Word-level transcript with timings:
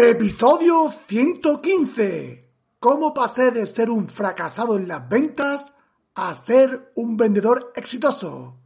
Episodio 0.00 0.92
115. 1.08 2.54
¿Cómo 2.78 3.12
pasé 3.12 3.50
de 3.50 3.66
ser 3.66 3.90
un 3.90 4.08
fracasado 4.08 4.76
en 4.76 4.86
las 4.86 5.08
ventas 5.08 5.72
a 6.14 6.32
ser 6.34 6.92
un 6.94 7.16
vendedor 7.16 7.72
exitoso? 7.74 8.60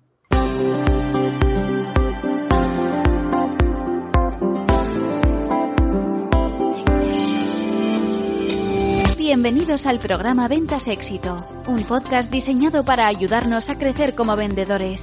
Bienvenidos 9.17 9.87
al 9.87 10.01
programa 10.01 10.49
Ventas 10.49 10.87
Éxito, 10.87 11.49
un 11.67 11.83
podcast 11.85 12.31
diseñado 12.31 12.85
para 12.85 13.07
ayudarnos 13.07 13.71
a 13.71 13.79
crecer 13.79 14.15
como 14.15 14.37
vendedores. 14.37 15.03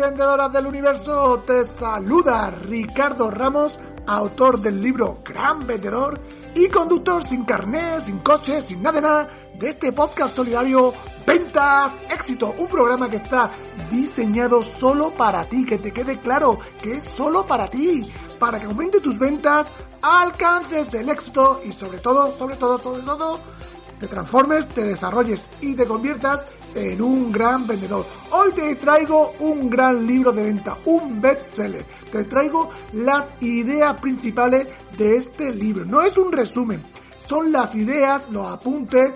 Vendedoras 0.00 0.50
del 0.50 0.66
universo, 0.66 1.42
te 1.46 1.64
saluda 1.64 2.50
Ricardo 2.50 3.30
Ramos, 3.30 3.78
autor 4.06 4.58
del 4.58 4.82
libro 4.82 5.18
Gran 5.22 5.66
Vendedor 5.66 6.18
y 6.54 6.68
conductor 6.68 7.22
sin 7.22 7.44
carné, 7.44 8.00
sin 8.00 8.18
coche, 8.20 8.62
sin 8.62 8.82
nada 8.82 8.94
de 8.96 9.02
nada 9.02 9.28
de 9.58 9.68
este 9.68 9.92
podcast 9.92 10.34
solidario 10.34 10.92
Ventas 11.26 11.98
Éxito, 12.10 12.54
un 12.56 12.66
programa 12.66 13.10
que 13.10 13.16
está 13.16 13.50
diseñado 13.90 14.62
solo 14.62 15.12
para 15.12 15.44
ti, 15.44 15.66
que 15.66 15.76
te 15.76 15.92
quede 15.92 16.18
claro 16.18 16.58
que 16.82 16.92
es 16.92 17.04
solo 17.04 17.44
para 17.46 17.68
ti, 17.68 18.02
para 18.38 18.58
que 18.58 18.66
aumente 18.66 19.00
tus 19.00 19.18
ventas, 19.18 19.66
alcances 20.00 20.94
el 20.94 21.10
éxito 21.10 21.60
y 21.64 21.72
sobre 21.72 21.98
todo, 21.98 22.36
sobre 22.38 22.56
todo, 22.56 22.78
sobre 22.78 23.02
todo, 23.02 23.38
te 23.98 24.06
transformes, 24.06 24.66
te 24.68 24.82
desarrolles 24.82 25.50
y 25.60 25.74
te 25.74 25.86
conviertas 25.86 26.46
un 26.74 27.32
gran 27.32 27.66
vendedor. 27.66 28.06
Hoy 28.30 28.52
te 28.52 28.76
traigo 28.76 29.32
un 29.40 29.68
gran 29.68 30.06
libro 30.06 30.32
de 30.32 30.44
venta, 30.44 30.76
un 30.84 31.20
bestseller. 31.20 31.84
Te 32.10 32.24
traigo 32.24 32.70
las 32.92 33.30
ideas 33.40 34.00
principales 34.00 34.68
de 34.96 35.16
este 35.16 35.54
libro. 35.54 35.84
No 35.84 36.02
es 36.02 36.16
un 36.16 36.30
resumen, 36.30 36.82
son 37.26 37.50
las 37.52 37.74
ideas, 37.74 38.28
los 38.30 38.46
apuntes, 38.46 39.12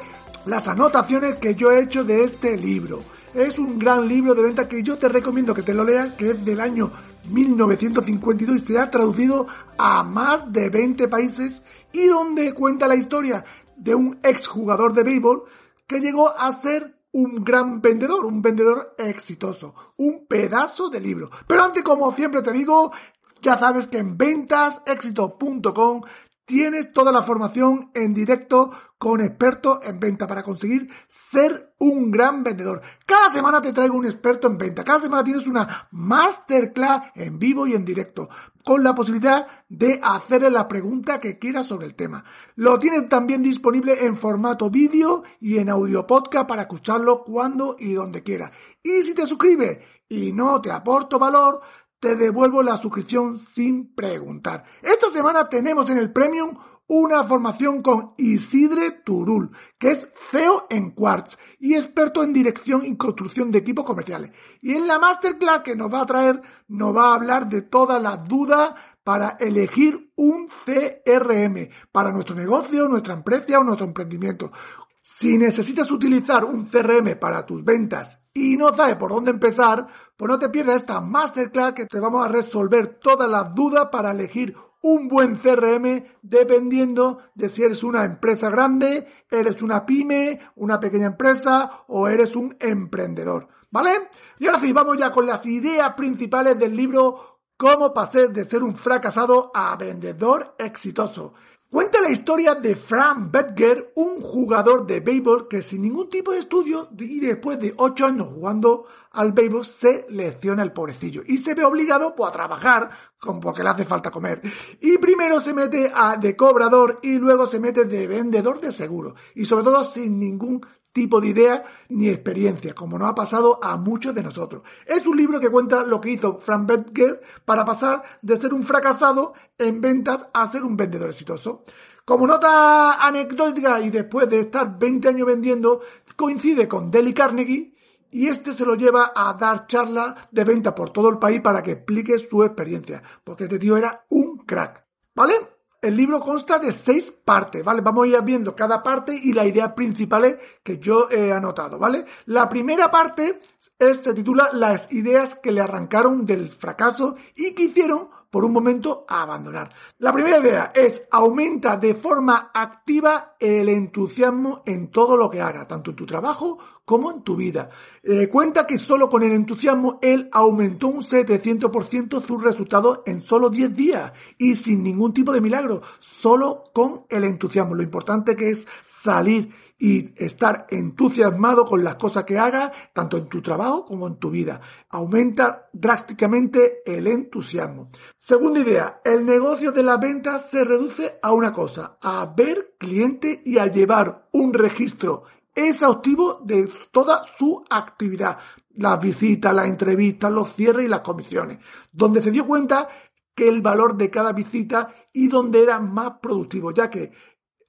las 0.46 0.66
anotaciones 0.68 1.36
que 1.36 1.54
yo 1.54 1.70
he 1.70 1.82
hecho 1.82 2.04
de 2.04 2.24
este 2.24 2.56
libro. 2.56 3.00
Es 3.34 3.58
un 3.58 3.78
gran 3.78 4.06
libro 4.06 4.34
de 4.34 4.42
venta 4.42 4.68
que 4.68 4.82
yo 4.82 4.96
te 4.96 5.08
recomiendo 5.08 5.54
que 5.54 5.62
te 5.62 5.74
lo 5.74 5.84
leas, 5.84 6.14
que 6.14 6.30
es 6.30 6.44
del 6.44 6.60
año 6.60 6.90
1952 7.28 8.56
y 8.56 8.58
se 8.60 8.78
ha 8.78 8.90
traducido 8.90 9.46
a 9.78 10.04
más 10.04 10.52
de 10.52 10.68
20 10.70 11.08
países 11.08 11.62
y 11.92 12.06
donde 12.06 12.52
cuenta 12.52 12.86
la 12.86 12.94
historia 12.94 13.44
de 13.76 13.94
un 13.94 14.18
exjugador 14.22 14.92
de 14.92 15.02
béisbol 15.02 15.44
que 15.86 16.00
llegó 16.00 16.30
a 16.30 16.52
ser 16.52 16.93
un 17.14 17.44
gran 17.44 17.80
vendedor, 17.80 18.26
un 18.26 18.42
vendedor 18.42 18.94
exitoso, 18.98 19.74
un 19.96 20.26
pedazo 20.26 20.90
de 20.90 21.00
libro. 21.00 21.30
Pero 21.46 21.62
antes, 21.62 21.82
como 21.82 22.12
siempre 22.12 22.42
te 22.42 22.52
digo, 22.52 22.92
ya 23.40 23.58
sabes 23.58 23.86
que 23.86 23.98
en 23.98 24.16
ventasexito.com 24.16 26.02
tienes 26.44 26.92
toda 26.92 27.12
la 27.12 27.22
formación 27.22 27.90
en 27.94 28.14
directo 28.14 28.70
con 28.98 29.20
expertos 29.20 29.80
en 29.82 30.00
venta 30.00 30.26
para 30.26 30.42
conseguir 30.42 30.88
ser 31.06 31.74
un 31.78 32.10
gran 32.10 32.42
vendedor. 32.42 32.80
Cada 33.04 33.32
semana 33.32 33.60
te 33.60 33.72
traigo 33.72 33.96
un 33.96 34.06
experto 34.06 34.48
en 34.48 34.56
venta. 34.56 34.84
Cada 34.84 35.00
semana 35.00 35.24
tienes 35.24 35.46
una 35.46 35.88
masterclass 35.90 37.12
en 37.14 37.38
vivo 37.38 37.66
y 37.66 37.74
en 37.74 37.84
directo 37.84 38.28
con 38.64 38.82
la 38.82 38.94
posibilidad 38.94 39.46
de 39.68 40.00
hacerle 40.02 40.50
la 40.50 40.66
pregunta 40.66 41.20
que 41.20 41.38
quieras 41.38 41.66
sobre 41.66 41.86
el 41.86 41.94
tema. 41.94 42.24
Lo 42.56 42.78
tienes 42.78 43.08
también 43.08 43.42
disponible 43.42 44.06
en 44.06 44.16
formato 44.16 44.70
vídeo 44.70 45.22
y 45.40 45.58
en 45.58 45.68
audio 45.68 46.06
podcast 46.06 46.48
para 46.48 46.62
escucharlo 46.62 47.22
cuando 47.24 47.76
y 47.78 47.92
donde 47.92 48.22
quieras. 48.22 48.52
Y 48.82 49.02
si 49.02 49.14
te 49.14 49.26
suscribes 49.26 49.78
y 50.08 50.32
no 50.32 50.60
te 50.60 50.70
aporto 50.70 51.18
valor, 51.18 51.60
te 52.04 52.16
devuelvo 52.16 52.62
la 52.62 52.76
suscripción 52.76 53.38
sin 53.38 53.94
preguntar. 53.94 54.62
Esta 54.82 55.08
semana 55.08 55.48
tenemos 55.48 55.88
en 55.88 55.96
el 55.96 56.12
Premium 56.12 56.54
una 56.86 57.24
formación 57.24 57.80
con 57.80 58.12
Isidre 58.18 58.90
Turul, 59.02 59.50
que 59.78 59.92
es 59.92 60.10
CEO 60.30 60.66
en 60.68 60.90
Quartz 60.90 61.38
y 61.58 61.76
experto 61.76 62.22
en 62.22 62.34
dirección 62.34 62.84
y 62.84 62.94
construcción 62.98 63.50
de 63.50 63.60
equipos 63.60 63.86
comerciales. 63.86 64.32
Y 64.60 64.72
en 64.72 64.86
la 64.86 64.98
masterclass 64.98 65.62
que 65.62 65.76
nos 65.76 65.90
va 65.90 66.02
a 66.02 66.06
traer, 66.06 66.42
nos 66.68 66.94
va 66.94 67.12
a 67.12 67.14
hablar 67.14 67.48
de 67.48 67.62
todas 67.62 68.02
las 68.02 68.28
dudas 68.28 68.74
para 69.02 69.38
elegir 69.40 70.12
un 70.16 70.46
CRM 70.48 71.70
para 71.90 72.12
nuestro 72.12 72.36
negocio, 72.36 72.86
nuestra 72.86 73.14
empresa 73.14 73.58
o 73.58 73.64
nuestro 73.64 73.86
emprendimiento. 73.86 74.52
Si 75.00 75.38
necesitas 75.38 75.90
utilizar 75.90 76.44
un 76.44 76.66
CRM 76.66 77.18
para 77.18 77.46
tus 77.46 77.64
ventas 77.64 78.20
y 78.34 78.56
no 78.56 78.74
sabes 78.74 78.96
por 78.96 79.12
dónde 79.12 79.30
empezar, 79.30 79.86
pues 80.16 80.28
no 80.28 80.38
te 80.40 80.48
pierdas 80.48 80.76
esta 80.76 81.00
masterclass 81.00 81.72
que 81.72 81.86
te 81.86 82.00
vamos 82.00 82.26
a 82.26 82.28
resolver 82.28 82.98
todas 82.98 83.30
las 83.30 83.54
dudas 83.54 83.88
para 83.92 84.10
elegir 84.10 84.56
un 84.82 85.08
buen 85.08 85.36
CRM 85.36 86.04
dependiendo 86.20 87.20
de 87.34 87.48
si 87.48 87.62
eres 87.62 87.84
una 87.84 88.04
empresa 88.04 88.50
grande, 88.50 89.06
eres 89.30 89.62
una 89.62 89.86
pyme, 89.86 90.40
una 90.56 90.80
pequeña 90.80 91.06
empresa 91.06 91.84
o 91.86 92.08
eres 92.08 92.34
un 92.34 92.56
emprendedor. 92.60 93.48
¿Vale? 93.70 94.08
Y 94.38 94.46
ahora 94.46 94.60
sí, 94.60 94.72
vamos 94.72 94.96
ya 94.98 95.10
con 95.10 95.26
las 95.26 95.46
ideas 95.46 95.94
principales 95.94 96.58
del 96.58 96.76
libro 96.76 97.40
Cómo 97.56 97.94
pasé 97.94 98.28
de 98.28 98.44
ser 98.44 98.62
un 98.62 98.74
fracasado 98.74 99.52
a 99.54 99.74
vendedor 99.76 100.54
exitoso. 100.58 101.34
Cuenta 101.74 102.00
la 102.00 102.10
historia 102.10 102.54
de 102.54 102.76
Frank 102.76 103.32
Betger, 103.32 103.94
un 103.96 104.20
jugador 104.20 104.86
de 104.86 105.00
béisbol 105.00 105.48
que 105.48 105.60
sin 105.60 105.82
ningún 105.82 106.08
tipo 106.08 106.30
de 106.30 106.38
estudio 106.38 106.88
y 106.96 107.18
después 107.18 107.58
de 107.58 107.74
8 107.76 108.06
años 108.06 108.28
jugando 108.32 108.86
al 109.10 109.32
béisbol 109.32 109.66
se 109.66 110.06
lesiona 110.10 110.62
el 110.62 110.70
pobrecillo 110.70 111.22
y 111.26 111.36
se 111.38 111.52
ve 111.52 111.64
obligado 111.64 112.14
pues, 112.14 112.30
a 112.30 112.32
trabajar 112.32 112.90
como 113.18 113.40
porque 113.40 113.64
le 113.64 113.70
hace 113.70 113.84
falta 113.84 114.12
comer. 114.12 114.40
Y 114.80 114.98
primero 114.98 115.40
se 115.40 115.52
mete 115.52 115.90
a, 115.92 116.16
de 116.16 116.36
cobrador 116.36 117.00
y 117.02 117.18
luego 117.18 117.44
se 117.48 117.58
mete 117.58 117.86
de 117.86 118.06
vendedor 118.06 118.60
de 118.60 118.70
seguro 118.70 119.16
y 119.34 119.44
sobre 119.44 119.64
todo 119.64 119.82
sin 119.82 120.20
ningún 120.20 120.60
tipo 120.94 121.20
de 121.20 121.28
idea 121.28 121.64
ni 121.90 122.08
experiencia, 122.08 122.72
como 122.72 122.96
nos 122.96 123.10
ha 123.10 123.14
pasado 123.14 123.58
a 123.62 123.76
muchos 123.76 124.14
de 124.14 124.22
nosotros. 124.22 124.62
Es 124.86 125.06
un 125.06 125.16
libro 125.16 125.40
que 125.40 125.50
cuenta 125.50 125.82
lo 125.82 126.00
que 126.00 126.10
hizo 126.10 126.38
Frank 126.38 126.66
Betger 126.66 127.20
para 127.44 127.64
pasar 127.64 128.02
de 128.22 128.40
ser 128.40 128.54
un 128.54 128.62
fracasado 128.62 129.34
en 129.58 129.80
ventas 129.80 130.30
a 130.32 130.50
ser 130.50 130.62
un 130.62 130.76
vendedor 130.76 131.10
exitoso. 131.10 131.64
Como 132.04 132.26
nota 132.26 133.04
anecdótica 133.06 133.80
y 133.80 133.90
después 133.90 134.28
de 134.28 134.40
estar 134.40 134.78
20 134.78 135.08
años 135.08 135.26
vendiendo, 135.26 135.82
coincide 136.16 136.68
con 136.68 136.90
Dale 136.90 137.12
Carnegie 137.12 137.74
y 138.10 138.28
este 138.28 138.54
se 138.54 138.64
lo 138.64 138.76
lleva 138.76 139.12
a 139.16 139.34
dar 139.34 139.66
charlas 139.66 140.14
de 140.30 140.44
venta 140.44 140.74
por 140.74 140.90
todo 140.90 141.08
el 141.08 141.18
país 141.18 141.40
para 141.40 141.62
que 141.62 141.72
explique 141.72 142.16
su 142.18 142.44
experiencia, 142.44 143.02
porque 143.24 143.44
este 143.44 143.58
tío 143.58 143.76
era 143.76 144.06
un 144.10 144.38
crack. 144.38 144.84
¿Vale? 145.16 145.53
El 145.84 145.98
libro 145.98 146.20
consta 146.20 146.58
de 146.58 146.72
seis 146.72 147.12
partes, 147.12 147.62
¿vale? 147.62 147.82
Vamos 147.82 148.04
a 148.04 148.08
ir 148.08 148.22
viendo 148.22 148.56
cada 148.56 148.82
parte 148.82 149.20
y 149.22 149.34
las 149.34 149.46
ideas 149.46 149.74
principales 149.74 150.38
que 150.62 150.78
yo 150.78 151.10
he 151.10 151.30
anotado, 151.30 151.78
¿vale? 151.78 152.06
La 152.24 152.48
primera 152.48 152.90
parte 152.90 153.38
es, 153.78 153.98
se 153.98 154.14
titula 154.14 154.48
Las 154.54 154.90
ideas 154.92 155.34
que 155.34 155.52
le 155.52 155.60
arrancaron 155.60 156.24
del 156.24 156.48
fracaso 156.48 157.16
y 157.36 157.54
que 157.54 157.64
hicieron 157.64 158.08
por 158.34 158.44
un 158.44 158.52
momento 158.52 159.04
abandonar. 159.08 159.72
La 159.98 160.12
primera 160.12 160.40
idea 160.40 160.72
es 160.74 161.02
aumenta 161.12 161.76
de 161.76 161.94
forma 161.94 162.50
activa 162.52 163.36
el 163.38 163.68
entusiasmo 163.68 164.64
en 164.66 164.90
todo 164.90 165.16
lo 165.16 165.30
que 165.30 165.40
haga, 165.40 165.68
tanto 165.68 165.90
en 165.90 165.96
tu 165.96 166.04
trabajo 166.04 166.58
como 166.84 167.12
en 167.12 167.22
tu 167.22 167.36
vida. 167.36 167.70
Eh, 168.02 168.26
cuenta 168.28 168.66
que 168.66 168.76
solo 168.76 169.08
con 169.08 169.22
el 169.22 169.30
entusiasmo 169.30 170.00
él 170.02 170.28
aumentó 170.32 170.88
un 170.88 171.02
700% 171.02 172.20
sus 172.20 172.42
resultados 172.42 173.02
en 173.06 173.22
solo 173.22 173.50
10 173.50 173.72
días 173.72 174.12
y 174.36 174.56
sin 174.56 174.82
ningún 174.82 175.14
tipo 175.14 175.30
de 175.30 175.40
milagro, 175.40 175.80
solo 176.00 176.64
con 176.74 177.04
el 177.10 177.22
entusiasmo. 177.22 177.76
Lo 177.76 177.84
importante 177.84 178.34
que 178.34 178.50
es 178.50 178.66
salir 178.84 179.48
y 179.78 180.14
estar 180.22 180.66
entusiasmado 180.70 181.64
con 181.64 181.82
las 181.82 181.96
cosas 181.96 182.24
que 182.24 182.38
hagas, 182.38 182.70
tanto 182.92 183.16
en 183.16 183.26
tu 183.28 183.42
trabajo 183.42 183.84
como 183.84 184.06
en 184.06 184.16
tu 184.16 184.30
vida. 184.30 184.60
Aumenta 184.90 185.68
drásticamente 185.72 186.82
el 186.86 187.06
entusiasmo. 187.06 187.90
Segunda 188.18 188.60
idea, 188.60 189.00
el 189.04 189.26
negocio 189.26 189.72
de 189.72 189.82
las 189.82 190.00
ventas 190.00 190.48
se 190.48 190.64
reduce 190.64 191.18
a 191.22 191.32
una 191.32 191.52
cosa, 191.52 191.98
a 192.00 192.32
ver 192.36 192.76
cliente 192.78 193.42
y 193.44 193.58
a 193.58 193.66
llevar 193.66 194.28
un 194.32 194.54
registro 194.54 195.24
exhaustivo 195.54 196.40
de 196.44 196.70
toda 196.90 197.22
su 197.36 197.64
actividad. 197.70 198.38
las 198.76 199.00
visitas, 199.00 199.54
las 199.54 199.68
entrevistas, 199.68 200.32
los 200.32 200.52
cierres 200.52 200.84
y 200.84 200.88
las 200.88 201.00
comisiones, 201.00 201.58
donde 201.92 202.20
se 202.20 202.32
dio 202.32 202.44
cuenta 202.44 202.88
que 203.34 203.48
el 203.48 203.62
valor 203.62 203.96
de 203.96 204.10
cada 204.10 204.32
visita 204.32 204.92
y 205.12 205.28
donde 205.28 205.62
era 205.62 205.78
más 205.78 206.18
productivo, 206.20 206.72
ya 206.72 206.90
que 206.90 207.12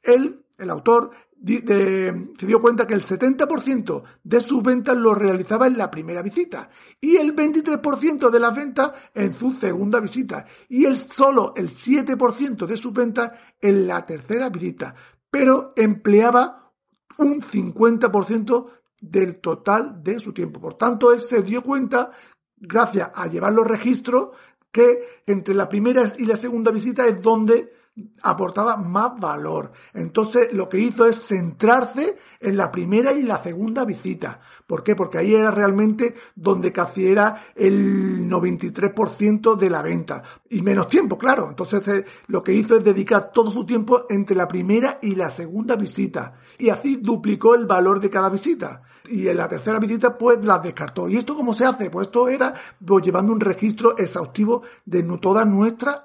él, 0.02 0.46
el 0.58 0.70
autor, 0.70 1.12
se 1.46 2.46
dio 2.46 2.62
cuenta 2.62 2.88
que 2.88 2.94
el 2.94 3.02
70% 3.02 4.04
de 4.24 4.40
sus 4.40 4.64
ventas 4.64 4.98
lo 4.98 5.14
realizaba 5.14 5.68
en 5.68 5.78
la 5.78 5.92
primera 5.92 6.22
visita 6.22 6.70
y 7.00 7.18
el 7.18 7.36
23% 7.36 8.30
de 8.30 8.40
las 8.40 8.56
ventas 8.56 8.92
en 9.14 9.34
su 9.34 9.52
segunda 9.52 10.00
visita 10.00 10.46
y 10.70 10.86
el 10.86 10.98
solo 10.98 11.54
el 11.56 11.70
7% 11.70 12.66
de 12.66 12.78
sus 12.78 12.94
ventas 12.94 13.32
en 13.62 13.86
la 13.86 14.06
tercera 14.06 14.50
visita, 14.50 14.96
pero 15.30 15.72
empleaba 15.76 16.74
un 17.18 17.42
50% 17.42 18.66
del 19.02 19.40
total 19.40 20.02
de 20.04 20.20
su 20.20 20.34
tiempo. 20.34 20.60
Por 20.60 20.76
tanto, 20.76 21.12
él 21.12 21.20
se 21.20 21.44
dio 21.44 21.62
cuenta, 21.62 22.12
gracias 22.58 23.12
a 23.14 23.28
llevar 23.28 23.54
los 23.54 23.68
registros, 23.68 24.30
que 24.72 25.22
entre 25.26 25.54
la 25.54 25.70
primera 25.70 26.04
y 26.18 26.26
la 26.26 26.38
segunda 26.38 26.72
visita 26.72 27.06
es 27.08 27.22
donde 27.22 27.75
aportaba 28.24 28.76
más 28.78 29.20
valor. 29.20 29.72
Entonces 29.94 30.52
lo 30.54 30.68
que 30.68 30.80
hizo 30.80 31.06
es 31.06 31.28
centrarse 31.28 32.18
en 32.40 32.58
la 32.58 32.72
primera 32.72 33.14
y 33.14 33.24
la 33.24 33.42
segunda 33.42 33.86
visita. 33.86 34.40
¿Por 34.68 34.84
qué? 34.84 34.96
Porque 34.96 35.18
ahí 35.18 35.34
era 35.34 35.52
realmente 35.52 36.14
donde 36.36 36.72
casi 36.72 37.08
era 37.08 37.44
el 37.56 38.30
93% 38.30 39.56
de 39.56 39.70
la 39.70 39.82
venta. 39.82 40.24
Y 40.50 40.62
menos 40.62 40.90
tiempo, 40.90 41.18
claro. 41.18 41.48
Entonces 41.50 41.88
eh, 41.88 42.06
lo 42.28 42.44
que 42.44 42.54
hizo 42.54 42.76
es 42.76 42.84
dedicar 42.84 43.32
todo 43.32 43.50
su 43.50 43.66
tiempo 43.66 44.06
entre 44.10 44.36
la 44.36 44.48
primera 44.48 45.00
y 45.02 45.16
la 45.16 45.30
segunda 45.30 45.76
visita. 45.76 46.34
Y 46.58 46.70
así 46.70 46.98
duplicó 46.98 47.56
el 47.56 47.66
valor 47.66 48.00
de 48.00 48.10
cada 48.10 48.30
visita 48.30 48.82
y 49.10 49.28
en 49.28 49.38
la 49.38 49.48
tercera 49.48 49.80
visita 49.80 50.18
pues 50.18 50.44
las 50.44 50.62
descartó. 50.62 51.10
¿Y 51.10 51.18
esto 51.18 51.36
cómo 51.36 51.54
se 51.54 51.66
hace? 51.66 51.90
Pues 51.90 52.08
esto 52.08 52.28
era 52.28 52.54
pues, 52.84 53.06
llevando 53.06 53.32
un 53.32 53.40
registro 53.40 53.98
exhaustivo 53.98 54.64
de 54.86 55.04
toda 55.22 55.46
nuestra 55.46 56.04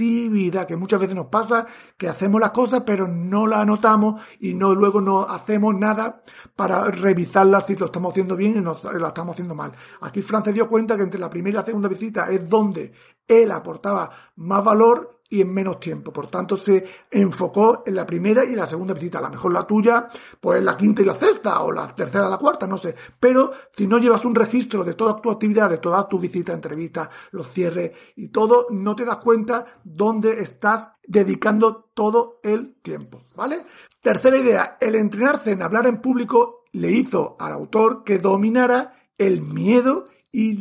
actividad, 0.00 0.66
que 0.66 0.76
muchas 0.76 0.98
veces 0.98 1.14
nos 1.14 1.26
pasa 1.26 1.66
que 1.96 2.08
hacemos 2.08 2.40
las 2.40 2.50
cosas 2.50 2.82
pero 2.86 3.06
no 3.06 3.46
las 3.46 3.60
anotamos 3.60 4.20
y 4.40 4.54
no 4.54 4.74
luego 4.74 5.00
no 5.00 5.22
hacemos 5.22 5.74
nada 5.74 6.22
para 6.56 6.84
revisarlas 6.84 7.66
si 7.66 7.76
lo 7.76 7.86
estamos 7.86 8.12
haciendo 8.12 8.34
bien 8.34 8.56
y 8.56 8.60
no 8.60 8.76
lo 8.82 9.06
estamos 9.06 9.34
haciendo 9.34 9.54
mal. 9.54 9.72
Aquí 10.00 10.22
Fran 10.22 10.42
se 10.42 10.52
dio 10.52 10.68
cuenta 10.68 10.96
que 10.96 11.02
entre 11.02 11.20
la 11.20 11.28
primera 11.28 11.50
y 11.50 11.60
la 11.60 11.64
segunda 11.64 11.88
visita 11.88 12.30
es 12.30 12.48
donde 12.48 12.92
él 13.28 13.52
aportaba 13.52 14.10
más 14.36 14.64
valor 14.64 15.19
y 15.30 15.40
en 15.40 15.54
menos 15.54 15.78
tiempo. 15.78 16.12
Por 16.12 16.28
tanto, 16.28 16.56
se 16.56 16.84
enfocó 17.10 17.84
en 17.86 17.94
la 17.94 18.04
primera 18.04 18.44
y 18.44 18.54
la 18.56 18.66
segunda 18.66 18.92
visita. 18.92 19.18
A 19.18 19.22
lo 19.22 19.30
mejor 19.30 19.52
la 19.52 19.66
tuya, 19.66 20.08
pues 20.40 20.62
la 20.62 20.76
quinta 20.76 21.02
y 21.02 21.04
la 21.04 21.14
sexta, 21.14 21.62
o 21.62 21.70
la 21.70 21.86
tercera 21.94 22.28
la 22.28 22.36
cuarta, 22.36 22.66
no 22.66 22.76
sé. 22.76 22.94
Pero 23.18 23.52
si 23.74 23.86
no 23.86 23.98
llevas 23.98 24.24
un 24.24 24.34
registro 24.34 24.82
de 24.84 24.94
toda 24.94 25.20
tu 25.20 25.30
actividad, 25.30 25.70
de 25.70 25.78
todas 25.78 26.08
tus 26.08 26.20
visitas, 26.20 26.56
entrevistas, 26.56 27.08
los 27.30 27.48
cierres 27.48 27.92
y 28.16 28.28
todo, 28.28 28.66
no 28.70 28.96
te 28.96 29.04
das 29.04 29.18
cuenta 29.18 29.64
dónde 29.84 30.42
estás 30.42 30.88
dedicando 31.06 31.90
todo 31.94 32.40
el 32.42 32.74
tiempo, 32.82 33.22
¿vale? 33.36 33.64
Tercera 34.00 34.36
idea, 34.36 34.78
el 34.80 34.96
entrenarse 34.96 35.52
en 35.52 35.62
hablar 35.62 35.86
en 35.86 36.00
público 36.00 36.64
le 36.72 36.90
hizo 36.90 37.36
al 37.38 37.52
autor 37.52 38.02
que 38.04 38.18
dominara 38.18 38.94
el 39.16 39.42
miedo 39.42 40.06
y, 40.32 40.58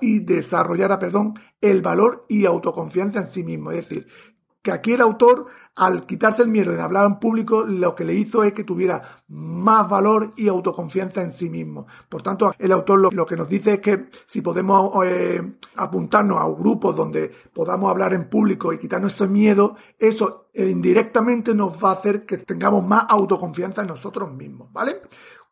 y 0.00 0.18
desarrollara 0.20 0.98
el 1.60 1.82
valor 1.82 2.26
y 2.28 2.46
autoconfianza 2.46 3.20
en 3.20 3.28
sí 3.28 3.44
mismo. 3.44 3.70
Es 3.70 3.88
decir, 3.88 4.06
que 4.66 4.72
aquí 4.72 4.94
el 4.94 5.00
autor, 5.00 5.46
al 5.76 6.06
quitarse 6.06 6.42
el 6.42 6.48
miedo 6.48 6.72
de 6.72 6.82
hablar 6.82 7.06
en 7.06 7.20
público, 7.20 7.62
lo 7.62 7.94
que 7.94 8.04
le 8.04 8.14
hizo 8.14 8.42
es 8.42 8.52
que 8.52 8.64
tuviera 8.64 9.22
más 9.28 9.88
valor 9.88 10.32
y 10.36 10.48
autoconfianza 10.48 11.22
en 11.22 11.30
sí 11.30 11.48
mismo. 11.48 11.86
Por 12.08 12.20
tanto, 12.20 12.52
el 12.58 12.72
autor 12.72 13.14
lo, 13.14 13.26
que 13.26 13.36
nos 13.36 13.48
dice 13.48 13.74
es 13.74 13.78
que 13.78 14.08
si 14.26 14.40
podemos 14.40 14.90
eh, 15.06 15.58
apuntarnos 15.76 16.40
a 16.40 16.48
grupos 16.48 16.96
donde 16.96 17.30
podamos 17.54 17.92
hablar 17.92 18.12
en 18.12 18.28
público 18.28 18.72
y 18.72 18.78
quitarnos 18.78 19.14
ese 19.14 19.28
miedo, 19.28 19.76
eso 19.96 20.48
indirectamente 20.52 21.54
nos 21.54 21.80
va 21.80 21.90
a 21.90 21.94
hacer 21.94 22.26
que 22.26 22.38
tengamos 22.38 22.84
más 22.84 23.04
autoconfianza 23.08 23.82
en 23.82 23.88
nosotros 23.88 24.32
mismos. 24.32 24.70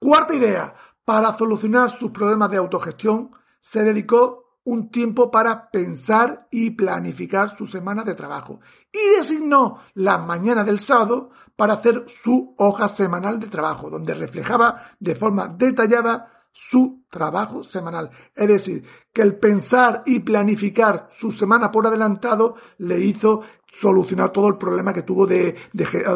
Cuarta 0.01 0.35
idea, 0.35 0.75
para 1.05 1.37
solucionar 1.39 1.89
sus 1.89 2.11
problemas 2.11 2.51
de 2.51 2.57
autogestión, 2.57 3.31
se 3.65 3.83
dedicó 3.83 4.45
un 4.65 4.91
tiempo 4.91 5.31
para 5.31 5.71
pensar 5.71 6.49
y 6.51 6.71
planificar 6.71 7.57
su 7.57 7.67
semana 7.67 8.03
de 8.03 8.15
trabajo 8.15 8.61
y 8.91 9.19
designó 9.19 9.81
las 9.95 10.25
mañanas 10.25 10.65
del 10.65 10.81
sábado 10.81 11.31
para 11.55 11.75
hacer 11.75 12.07
su 12.23 12.55
hoja 12.59 12.89
semanal 12.89 13.39
de 13.39 13.49
trabajo, 13.49 13.91
donde 13.91 14.15
reflejaba 14.15 14.83
de 14.99 15.15
forma 15.15 15.49
detallada 15.49 16.31
su 16.51 17.05
trabajo 17.11 17.65
semanal. 17.65 18.11
Es 18.35 18.49
decir, 18.49 18.85
que 19.13 19.23
el 19.23 19.37
pensar 19.37 20.03
y 20.07 20.21
planificar 20.21 21.09
su 21.11 21.33
semana 21.33 21.71
por 21.71 21.87
adelantado 21.87 22.55
le 22.79 23.01
hizo 23.01 23.43
solucionar 23.81 24.31
todo 24.31 24.49
el 24.49 24.57
problema 24.57 24.93
que 24.93 25.03
tuvo 25.03 25.27
de, 25.27 25.55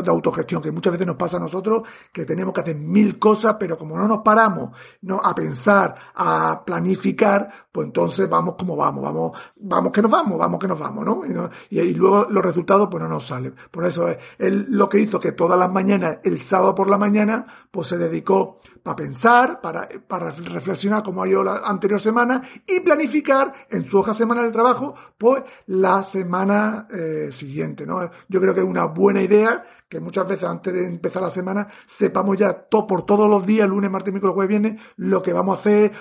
autogestión, 0.06 0.62
que 0.62 0.72
muchas 0.72 0.92
veces 0.92 1.06
nos 1.06 1.16
pasa 1.16 1.36
a 1.36 1.40
nosotros, 1.40 1.82
que 2.12 2.24
tenemos 2.24 2.54
que 2.54 2.60
hacer 2.60 2.76
mil 2.76 3.18
cosas, 3.18 3.56
pero 3.58 3.76
como 3.76 3.96
no 3.96 4.06
nos 4.06 4.18
paramos 4.18 4.70
no 5.02 5.20
a 5.22 5.34
pensar, 5.34 5.94
a 6.14 6.62
planificar, 6.64 7.50
pues 7.70 7.86
entonces 7.86 8.28
vamos 8.28 8.54
como 8.58 8.76
vamos, 8.76 9.02
vamos, 9.02 9.32
vamos 9.56 9.92
que 9.92 10.02
nos 10.02 10.10
vamos, 10.10 10.38
vamos 10.38 10.58
que 10.58 10.68
nos 10.68 10.78
vamos, 10.78 11.04
¿no? 11.04 11.22
Y, 11.70 11.78
y, 11.80 11.94
luego 11.94 12.26
los 12.30 12.44
resultados 12.44 12.88
pues 12.90 13.02
no 13.02 13.08
nos 13.08 13.26
salen. 13.26 13.54
Por 13.70 13.84
eso 13.84 14.08
él 14.38 14.66
lo 14.68 14.88
que 14.88 15.00
hizo 15.00 15.20
que 15.20 15.32
todas 15.32 15.58
las 15.58 15.70
mañanas, 15.70 16.18
el 16.24 16.38
sábado 16.40 16.74
por 16.74 16.88
la 16.88 16.98
mañana, 16.98 17.46
pues 17.70 17.88
se 17.88 17.98
dedicó 17.98 18.58
para 18.88 18.96
pensar, 18.96 19.60
para, 19.60 19.86
para 20.06 20.30
reflexionar 20.30 21.02
como 21.02 21.22
ha 21.22 21.28
ido 21.28 21.44
la 21.44 21.58
anterior 21.58 22.00
semana 22.00 22.40
y 22.66 22.80
planificar 22.80 23.52
en 23.68 23.84
su 23.84 23.98
hoja 23.98 24.14
semanal 24.14 24.46
de 24.46 24.52
trabajo, 24.52 24.94
pues 25.18 25.42
la 25.66 26.02
semana 26.02 26.88
eh, 26.90 27.28
siguiente, 27.30 27.84
¿no? 27.84 28.10
Yo 28.28 28.40
creo 28.40 28.54
que 28.54 28.60
es 28.60 28.66
una 28.66 28.86
buena 28.86 29.20
idea 29.20 29.62
que 29.86 30.00
muchas 30.00 30.26
veces 30.26 30.44
antes 30.44 30.72
de 30.72 30.86
empezar 30.86 31.20
la 31.20 31.28
semana 31.28 31.68
sepamos 31.86 32.38
ya 32.38 32.66
por 32.66 33.04
todos 33.04 33.28
los 33.28 33.44
días, 33.44 33.68
lunes, 33.68 33.90
martes, 33.90 34.10
miércoles, 34.10 34.34
jueves, 34.34 34.48
viernes, 34.48 34.82
lo 34.96 35.20
que 35.20 35.34
vamos 35.34 35.58
a 35.58 35.60
hacer 35.60 35.92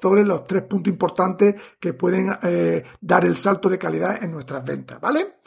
sobre 0.00 0.24
los 0.24 0.44
tres 0.46 0.62
puntos 0.62 0.90
importantes 0.90 1.56
que 1.78 1.92
pueden 1.92 2.34
eh, 2.42 2.84
dar 3.02 3.26
el 3.26 3.36
salto 3.36 3.68
de 3.68 3.76
calidad 3.76 4.24
en 4.24 4.32
nuestras 4.32 4.64
ventas, 4.64 4.98
¿vale? 4.98 5.40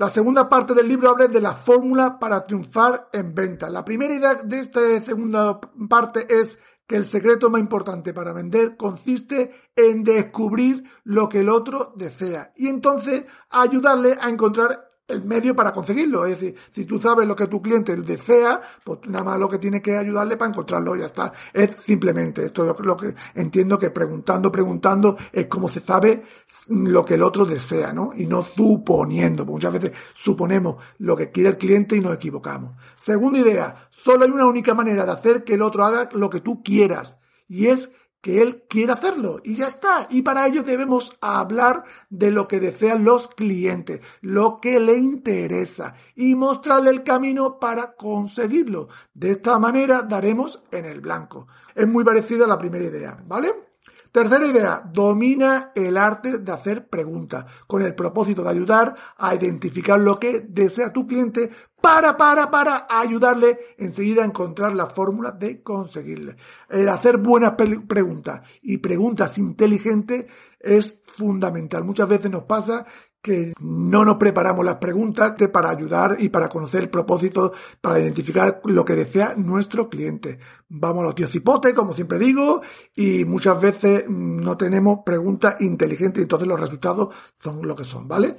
La 0.00 0.08
segunda 0.08 0.48
parte 0.48 0.72
del 0.72 0.88
libro 0.88 1.10
habla 1.10 1.26
de 1.26 1.42
la 1.42 1.54
fórmula 1.54 2.18
para 2.18 2.46
triunfar 2.46 3.10
en 3.12 3.34
ventas. 3.34 3.70
La 3.70 3.84
primera 3.84 4.14
idea 4.14 4.34
de 4.34 4.58
esta 4.58 4.80
segunda 5.02 5.60
parte 5.90 6.26
es 6.26 6.58
que 6.86 6.96
el 6.96 7.04
secreto 7.04 7.50
más 7.50 7.60
importante 7.60 8.14
para 8.14 8.32
vender 8.32 8.78
consiste 8.78 9.54
en 9.76 10.02
descubrir 10.02 10.84
lo 11.04 11.28
que 11.28 11.40
el 11.40 11.50
otro 11.50 11.92
desea 11.96 12.50
y 12.56 12.68
entonces 12.68 13.26
ayudarle 13.50 14.16
a 14.18 14.30
encontrar 14.30 14.88
el 15.10 15.24
medio 15.24 15.54
para 15.54 15.72
conseguirlo. 15.72 16.24
Es 16.24 16.40
decir, 16.40 16.56
si 16.70 16.84
tú 16.84 16.98
sabes 16.98 17.26
lo 17.26 17.36
que 17.36 17.46
tu 17.46 17.60
cliente 17.60 17.96
desea, 17.96 18.60
pues 18.84 19.00
nada 19.06 19.24
más 19.24 19.38
lo 19.38 19.48
que 19.48 19.58
tienes 19.58 19.82
que 19.82 19.96
ayudarle 19.96 20.36
para 20.36 20.50
encontrarlo, 20.50 20.96
ya 20.96 21.06
está. 21.06 21.32
Es 21.52 21.76
simplemente 21.84 22.46
esto 22.46 22.70
es 22.70 22.86
lo 22.86 22.96
que 22.96 23.14
entiendo 23.34 23.78
que 23.78 23.90
preguntando, 23.90 24.50
preguntando 24.50 25.16
es 25.32 25.46
como 25.46 25.68
se 25.68 25.80
sabe 25.80 26.22
lo 26.68 27.04
que 27.04 27.14
el 27.14 27.22
otro 27.22 27.44
desea, 27.44 27.92
¿no? 27.92 28.12
Y 28.16 28.26
no 28.26 28.42
suponiendo, 28.42 29.44
porque 29.44 29.66
muchas 29.66 29.72
veces 29.72 29.92
suponemos 30.14 30.76
lo 30.98 31.16
que 31.16 31.30
quiere 31.30 31.50
el 31.50 31.58
cliente 31.58 31.96
y 31.96 32.00
nos 32.00 32.14
equivocamos. 32.14 32.74
Segunda 32.96 33.38
idea, 33.38 33.88
solo 33.90 34.24
hay 34.24 34.30
una 34.30 34.46
única 34.46 34.74
manera 34.74 35.04
de 35.04 35.12
hacer 35.12 35.44
que 35.44 35.54
el 35.54 35.62
otro 35.62 35.84
haga 35.84 36.08
lo 36.12 36.30
que 36.30 36.40
tú 36.40 36.62
quieras 36.62 37.18
y 37.48 37.66
es 37.66 37.90
que 38.20 38.42
él 38.42 38.64
quiere 38.68 38.92
hacerlo 38.92 39.40
y 39.44 39.56
ya 39.56 39.66
está. 39.66 40.06
Y 40.10 40.22
para 40.22 40.46
ello 40.46 40.62
debemos 40.62 41.16
hablar 41.20 41.84
de 42.08 42.30
lo 42.30 42.46
que 42.46 42.60
desean 42.60 43.04
los 43.04 43.28
clientes, 43.28 44.00
lo 44.20 44.60
que 44.60 44.80
le 44.80 44.96
interesa 44.96 45.94
y 46.14 46.34
mostrarle 46.34 46.90
el 46.90 47.02
camino 47.02 47.58
para 47.58 47.94
conseguirlo. 47.94 48.88
De 49.14 49.32
esta 49.32 49.58
manera 49.58 50.02
daremos 50.02 50.62
en 50.70 50.84
el 50.84 51.00
blanco. 51.00 51.46
Es 51.74 51.88
muy 51.88 52.04
parecida 52.04 52.44
a 52.44 52.48
la 52.48 52.58
primera 52.58 52.84
idea, 52.84 53.22
¿vale? 53.26 53.69
Tercera 54.12 54.44
idea, 54.44 54.82
domina 54.92 55.70
el 55.72 55.96
arte 55.96 56.38
de 56.38 56.50
hacer 56.52 56.88
preguntas 56.88 57.44
con 57.68 57.82
el 57.82 57.94
propósito 57.94 58.42
de 58.42 58.50
ayudar 58.50 58.94
a 59.16 59.34
identificar 59.36 60.00
lo 60.00 60.18
que 60.18 60.40
desea 60.48 60.92
tu 60.92 61.06
cliente 61.06 61.48
para, 61.80 62.16
para, 62.16 62.50
para 62.50 62.86
ayudarle 62.90 63.58
enseguida 63.78 64.22
a 64.22 64.26
encontrar 64.26 64.74
la 64.74 64.88
fórmula 64.88 65.30
de 65.30 65.62
conseguirle. 65.62 66.36
El 66.68 66.88
hacer 66.88 67.18
buenas 67.18 67.54
preguntas 67.86 68.42
y 68.62 68.78
preguntas 68.78 69.38
inteligentes 69.38 70.26
es 70.58 71.00
fundamental. 71.04 71.84
Muchas 71.84 72.08
veces 72.08 72.30
nos 72.32 72.44
pasa 72.44 72.84
que 73.22 73.52
no 73.60 74.04
nos 74.04 74.16
preparamos 74.16 74.64
las 74.64 74.76
preguntas 74.76 75.34
para 75.52 75.70
ayudar 75.70 76.16
y 76.18 76.30
para 76.30 76.48
conocer 76.48 76.82
el 76.82 76.90
propósito, 76.90 77.52
para 77.80 78.00
identificar 78.00 78.60
lo 78.64 78.84
que 78.84 78.94
desea 78.94 79.34
nuestro 79.36 79.88
cliente. 79.88 80.38
Vamos 80.68 81.02
a 81.02 81.04
los 81.04 81.14
tíos 81.14 81.30
cipotes, 81.30 81.74
como 81.74 81.92
siempre 81.92 82.18
digo, 82.18 82.62
y 82.94 83.24
muchas 83.24 83.60
veces 83.60 84.04
no 84.08 84.56
tenemos 84.56 85.00
preguntas 85.04 85.60
inteligentes 85.60 86.20
y 86.20 86.22
entonces 86.22 86.48
los 86.48 86.60
resultados 86.60 87.14
son 87.36 87.66
lo 87.66 87.76
que 87.76 87.84
son, 87.84 88.08
¿vale? 88.08 88.36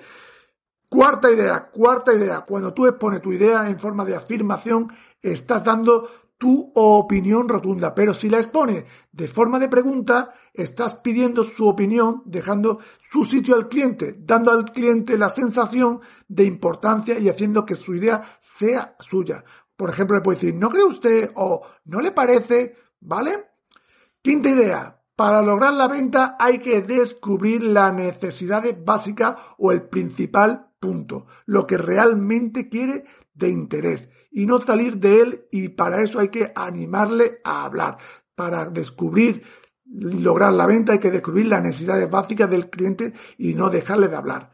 Cuarta 0.89 1.31
idea, 1.31 1.69
cuarta 1.71 2.13
idea. 2.13 2.41
Cuando 2.41 2.73
tú 2.73 2.85
expones 2.85 3.21
tu 3.21 3.31
idea 3.31 3.69
en 3.69 3.79
forma 3.79 4.03
de 4.03 4.15
afirmación, 4.15 4.91
estás 5.21 5.63
dando 5.63 6.09
tu 6.41 6.71
opinión 6.73 7.47
rotunda, 7.47 7.93
pero 7.93 8.15
si 8.15 8.27
la 8.27 8.39
expones 8.39 8.83
de 9.11 9.27
forma 9.27 9.59
de 9.59 9.69
pregunta, 9.69 10.33
estás 10.55 10.95
pidiendo 10.95 11.43
su 11.43 11.67
opinión, 11.67 12.23
dejando 12.25 12.79
su 12.99 13.23
sitio 13.25 13.53
al 13.53 13.67
cliente, 13.67 14.15
dando 14.17 14.49
al 14.49 14.65
cliente 14.65 15.19
la 15.19 15.29
sensación 15.29 15.99
de 16.27 16.45
importancia 16.45 17.19
y 17.19 17.29
haciendo 17.29 17.63
que 17.63 17.75
su 17.75 17.93
idea 17.93 18.23
sea 18.39 18.95
suya. 18.97 19.43
Por 19.75 19.91
ejemplo, 19.91 20.15
le 20.15 20.23
puede 20.23 20.39
decir, 20.39 20.55
¿no 20.55 20.71
cree 20.71 20.83
usted 20.83 21.29
o 21.35 21.61
no 21.85 22.01
le 22.01 22.11
parece? 22.11 22.75
¿Vale? 23.01 23.51
Quinta 24.19 24.49
idea. 24.49 24.99
Para 25.15 25.43
lograr 25.43 25.73
la 25.73 25.87
venta 25.87 26.37
hay 26.39 26.57
que 26.57 26.81
descubrir 26.81 27.61
la 27.61 27.91
necesidad 27.91 28.63
básica 28.83 29.37
o 29.59 29.71
el 29.71 29.83
principal 29.83 30.71
punto, 30.79 31.27
lo 31.45 31.67
que 31.67 31.77
realmente 31.77 32.67
quiere 32.67 33.05
de 33.35 33.49
interés 33.49 34.09
y 34.31 34.45
no 34.45 34.59
salir 34.59 34.97
de 34.97 35.21
él 35.21 35.47
y 35.51 35.69
para 35.69 36.01
eso 36.01 36.19
hay 36.19 36.29
que 36.29 36.51
animarle 36.55 37.41
a 37.43 37.65
hablar. 37.65 37.97
Para 38.33 38.69
descubrir 38.69 39.43
lograr 39.93 40.53
la 40.53 40.65
venta 40.65 40.93
hay 40.93 40.99
que 40.99 41.11
descubrir 41.11 41.47
las 41.47 41.61
necesidades 41.61 42.09
básicas 42.09 42.49
del 42.49 42.69
cliente 42.69 43.13
y 43.37 43.53
no 43.53 43.69
dejarle 43.69 44.07
de 44.07 44.15
hablar. 44.15 44.51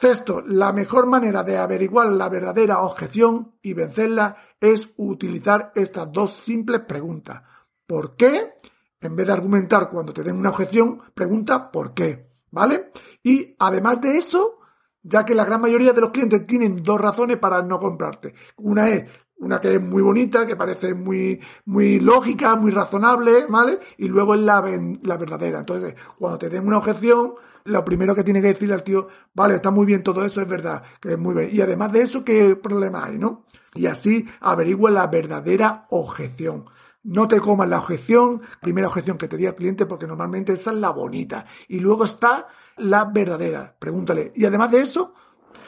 Sexto, 0.00 0.42
la 0.46 0.72
mejor 0.72 1.06
manera 1.06 1.44
de 1.44 1.58
averiguar 1.58 2.08
la 2.08 2.28
verdadera 2.28 2.80
objeción 2.80 3.54
y 3.62 3.74
vencerla 3.74 4.36
es 4.58 4.88
utilizar 4.96 5.70
estas 5.76 6.10
dos 6.10 6.40
simples 6.44 6.80
preguntas. 6.88 7.42
¿Por 7.86 8.16
qué? 8.16 8.54
En 9.00 9.14
vez 9.14 9.26
de 9.26 9.32
argumentar 9.32 9.90
cuando 9.90 10.12
te 10.12 10.24
den 10.24 10.36
una 10.36 10.50
objeción, 10.50 11.00
pregunta 11.14 11.70
¿por 11.70 11.94
qué? 11.94 12.32
¿Vale? 12.50 12.90
Y 13.22 13.54
además 13.58 14.00
de 14.00 14.18
eso, 14.18 14.58
ya 15.02 15.24
que 15.24 15.34
la 15.34 15.44
gran 15.44 15.60
mayoría 15.60 15.92
de 15.92 16.00
los 16.00 16.10
clientes 16.10 16.46
tienen 16.46 16.82
dos 16.82 17.00
razones 17.00 17.38
para 17.38 17.62
no 17.62 17.78
comprarte. 17.78 18.34
Una 18.56 18.88
es 18.88 19.04
una 19.42 19.60
que 19.60 19.74
es 19.74 19.82
muy 19.82 20.02
bonita, 20.02 20.46
que 20.46 20.54
parece 20.54 20.94
muy, 20.94 21.40
muy 21.64 21.98
lógica, 21.98 22.54
muy 22.54 22.70
razonable, 22.70 23.46
¿vale? 23.48 23.78
Y 23.98 24.06
luego 24.06 24.34
es 24.34 24.40
la, 24.40 24.62
la 25.02 25.16
verdadera. 25.16 25.58
Entonces, 25.58 25.96
cuando 26.16 26.38
te 26.38 26.48
den 26.48 26.64
una 26.64 26.78
objeción, 26.78 27.34
lo 27.64 27.84
primero 27.84 28.14
que 28.14 28.22
tiene 28.22 28.40
que 28.40 28.48
decirle 28.48 28.74
al 28.74 28.84
tío, 28.84 29.08
vale, 29.34 29.56
está 29.56 29.72
muy 29.72 29.84
bien 29.84 30.04
todo 30.04 30.24
eso, 30.24 30.40
es 30.40 30.48
verdad, 30.48 30.84
que 31.00 31.12
es 31.12 31.18
muy 31.18 31.34
bien. 31.34 31.48
Y 31.50 31.60
además 31.60 31.90
de 31.92 32.02
eso, 32.02 32.24
¿qué 32.24 32.54
problema 32.54 33.04
hay, 33.04 33.18
no? 33.18 33.44
Y 33.74 33.86
así 33.86 34.24
averigua 34.40 34.92
la 34.92 35.08
verdadera 35.08 35.86
objeción. 35.90 36.66
No 37.02 37.26
te 37.26 37.40
comas 37.40 37.68
la 37.68 37.80
objeción, 37.80 38.42
primera 38.60 38.86
objeción 38.86 39.18
que 39.18 39.26
te 39.26 39.36
di 39.36 39.46
al 39.46 39.56
cliente, 39.56 39.86
porque 39.86 40.06
normalmente 40.06 40.52
esa 40.52 40.70
es 40.70 40.78
la 40.78 40.90
bonita. 40.90 41.46
Y 41.66 41.80
luego 41.80 42.04
está 42.04 42.46
la 42.82 43.04
verdadera. 43.04 43.74
Pregúntale. 43.78 44.32
Y 44.34 44.44
además 44.44 44.70
de 44.70 44.80
eso, 44.80 45.14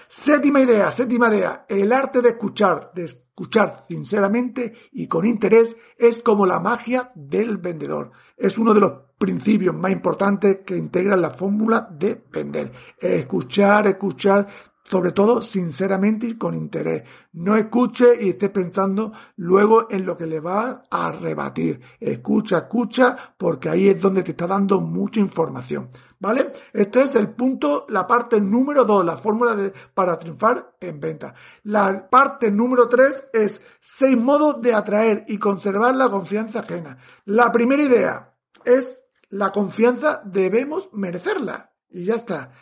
séptima 0.09 0.61
idea, 0.61 0.91
séptima 0.91 1.29
idea, 1.29 1.67
el 1.69 1.93
arte 1.93 2.21
de 2.21 2.31
escuchar, 2.31 2.93
de 2.95 3.05
escuchar 3.05 3.81
sinceramente 3.87 4.75
y 4.93 5.09
con 5.09 5.27
interés 5.27 5.77
es 5.99 6.21
como 6.21 6.47
la 6.47 6.61
magia 6.61 7.11
del 7.15 7.59
vendedor. 7.59 8.13
Es 8.37 8.59
uno 8.59 8.75
de 8.75 8.81
los 8.81 8.93
principios 9.19 9.75
más 9.75 9.91
importantes 9.91 10.59
que 10.65 10.77
integran 10.77 11.21
la 11.21 11.31
fórmula 11.31 11.89
de 11.91 12.25
vender. 12.31 12.73
Escuchar, 13.01 13.87
escuchar 13.87 14.47
sobre 14.85 15.13
todo 15.13 15.41
sinceramente 15.41 16.27
y 16.27 16.35
con 16.35 16.55
interés. 16.55 17.03
No 17.33 17.57
escuche 17.57 18.07
y 18.21 18.31
esté 18.31 18.51
pensando 18.51 19.13
luego 19.37 19.91
en 19.91 20.05
lo 20.05 20.17
que 20.17 20.27
le 20.27 20.41
va 20.41 20.85
a 20.91 21.11
rebatir. 21.11 21.81
Escucha, 21.99 22.59
escucha, 22.59 23.17
porque 23.37 23.71
ahí 23.71 23.89
es 23.89 24.01
donde 24.01 24.23
te 24.23 24.33
está 24.33 24.47
dando 24.47 24.81
mucha 24.81 25.21
información. 25.21 25.89
¿Vale? 26.25 26.55
Este 26.73 27.03
es 27.03 27.15
el 27.17 27.35
punto, 27.35 27.85
la 27.91 28.07
parte 28.07 28.41
número 28.41 28.87
dos, 28.87 29.05
la 29.05 29.19
fórmula 29.19 29.55
de, 29.55 29.75
para 29.93 30.19
triunfar 30.19 30.75
en 30.81 30.99
venta. 30.99 31.35
La 31.65 32.09
parte 32.09 32.51
número 32.51 32.89
tres 32.89 33.25
es 33.31 33.61
seis 33.79 34.17
modos 34.17 34.63
de 34.63 34.73
atraer 34.73 35.27
y 35.29 35.37
conservar 35.37 35.95
la 35.95 36.09
confianza 36.09 36.61
ajena. 36.61 36.97
La 37.27 37.53
primera 37.53 37.83
idea 37.83 38.33
es 38.65 38.99
la 39.29 39.53
confianza 39.53 40.23
debemos 40.25 40.89
merecerla. 40.95 41.73
Y 41.91 42.05
ya 42.05 42.15
está. 42.15 42.53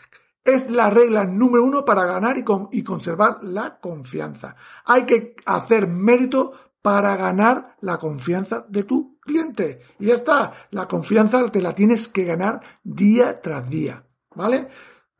Es 0.43 0.69
la 0.69 0.91
regla 0.91 1.25
número 1.25 1.63
uno 1.63 1.85
para 1.85 2.05
ganar 2.05 2.37
y, 2.39 2.45
y 2.73 2.83
conservar 2.83 3.45
la 3.45 3.79
confianza. 3.79 4.57
Hay 4.87 5.07
que 5.07 5.37
hacer 5.47 5.87
mérito 5.87 6.53
para 6.83 7.15
ganar 7.15 7.77
la 7.81 7.99
confianza 7.99 8.67
de 8.69 8.83
tu 8.83 9.12
cliente. 9.23 9.81
Y 9.99 10.07
ya 10.07 10.15
está. 10.15 10.53
La 10.71 10.87
confianza 10.87 11.49
te 11.51 11.63
la 11.63 11.75
tienes 11.75 12.09
que 12.09 12.25
ganar 12.25 12.61
día 12.83 13.41
tras 13.41 13.69
día. 13.69 14.07
¿Vale? 14.35 14.69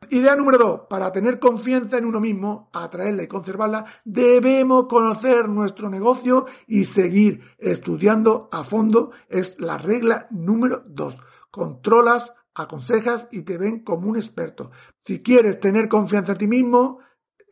Idea 0.09 0.35
número 0.35 0.57
dos. 0.57 0.81
Para 0.89 1.11
tener 1.11 1.39
confianza 1.39 1.97
en 1.97 2.05
uno 2.05 2.19
mismo, 2.19 2.69
atraerla 2.73 3.23
y 3.23 3.27
conservarla, 3.27 3.85
debemos 4.03 4.85
conocer 4.87 5.47
nuestro 5.47 5.89
negocio 5.89 6.45
y 6.67 6.85
seguir 6.85 7.41
estudiando 7.57 8.49
a 8.51 8.63
fondo. 8.63 9.11
Es 9.29 9.59
la 9.59 9.77
regla 9.77 10.27
número 10.29 10.83
dos. 10.85 11.15
Controlas 11.49 12.33
aconsejas 12.55 13.27
y 13.31 13.43
te 13.43 13.57
ven 13.57 13.83
como 13.83 14.09
un 14.09 14.17
experto. 14.17 14.71
Si 15.05 15.21
quieres 15.21 15.59
tener 15.59 15.87
confianza 15.89 16.33
en 16.33 16.37
ti 16.37 16.47
mismo, 16.47 16.99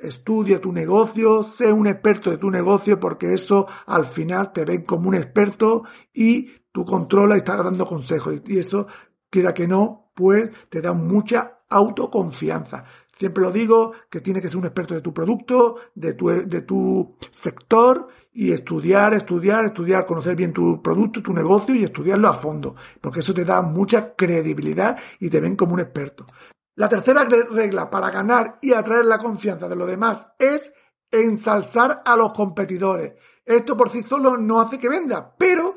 estudia 0.02 0.60
tu 0.60 0.72
negocio, 0.72 1.44
sé 1.44 1.72
un 1.72 1.88
experto 1.88 2.30
de 2.30 2.38
tu 2.38 2.50
negocio 2.50 3.00
porque 3.00 3.34
eso 3.34 3.68
al 3.88 4.06
final 4.06 4.52
te 4.52 4.66
ven 4.66 4.84
como 4.84 5.10
un 5.10 5.16
experto 5.16 5.84
y 6.14 6.50
tú 6.72 6.86
controlas 6.86 7.38
y 7.38 7.40
estás 7.40 7.64
dando 7.64 7.86
consejos 7.86 8.42
y 8.46 8.60
eso, 8.60 8.88
quiera 9.30 9.54
que 9.54 9.68
no, 9.68 10.12
pues 10.16 10.50
te 10.70 10.82
da 10.82 10.94
mucha 10.94 11.60
autoconfianza. 11.70 12.84
Siempre 13.18 13.44
lo 13.44 13.52
digo 13.52 13.94
que 14.10 14.20
tienes 14.20 14.42
que 14.42 14.48
ser 14.48 14.58
un 14.58 14.66
experto 14.66 14.96
de 14.96 15.02
tu 15.02 15.14
producto, 15.14 15.78
de 15.94 16.16
tu, 16.16 16.30
de 16.30 16.62
tu 16.64 17.18
sector 17.30 18.08
y 18.34 18.52
estudiar, 18.52 19.14
estudiar, 19.14 19.66
estudiar, 19.66 20.08
conocer 20.08 20.36
bien 20.36 20.52
tu 20.52 20.82
producto, 20.82 21.22
tu 21.22 21.32
negocio 21.32 21.76
y 21.76 21.84
estudiarlo 21.84 22.28
a 22.28 22.34
fondo, 22.34 22.76
porque 23.00 23.20
eso 23.20 23.34
te 23.34 23.46
da 23.46 23.62
mucha 23.62 24.16
credibilidad 24.16 24.98
y 25.20 25.30
te 25.30 25.40
ven 25.40 25.56
como 25.56 25.74
un 25.74 25.82
experto. 25.82 26.26
La 26.76 26.88
tercera 26.88 27.26
regla 27.26 27.90
para 27.90 28.10
ganar 28.10 28.58
y 28.62 28.74
atraer 28.74 29.06
la 29.06 29.18
confianza 29.18 29.68
de 29.68 29.76
los 29.76 29.88
demás 29.88 30.28
es 30.40 30.72
ensalzar 31.12 32.02
a 32.06 32.16
los 32.16 32.32
competidores. 32.34 33.14
Esto 33.46 33.76
por 33.76 33.90
sí 33.90 34.04
solo 34.04 34.38
no 34.38 34.62
hace 34.62 34.80
que 34.80 34.90
venda, 34.90 35.36
pero 35.38 35.76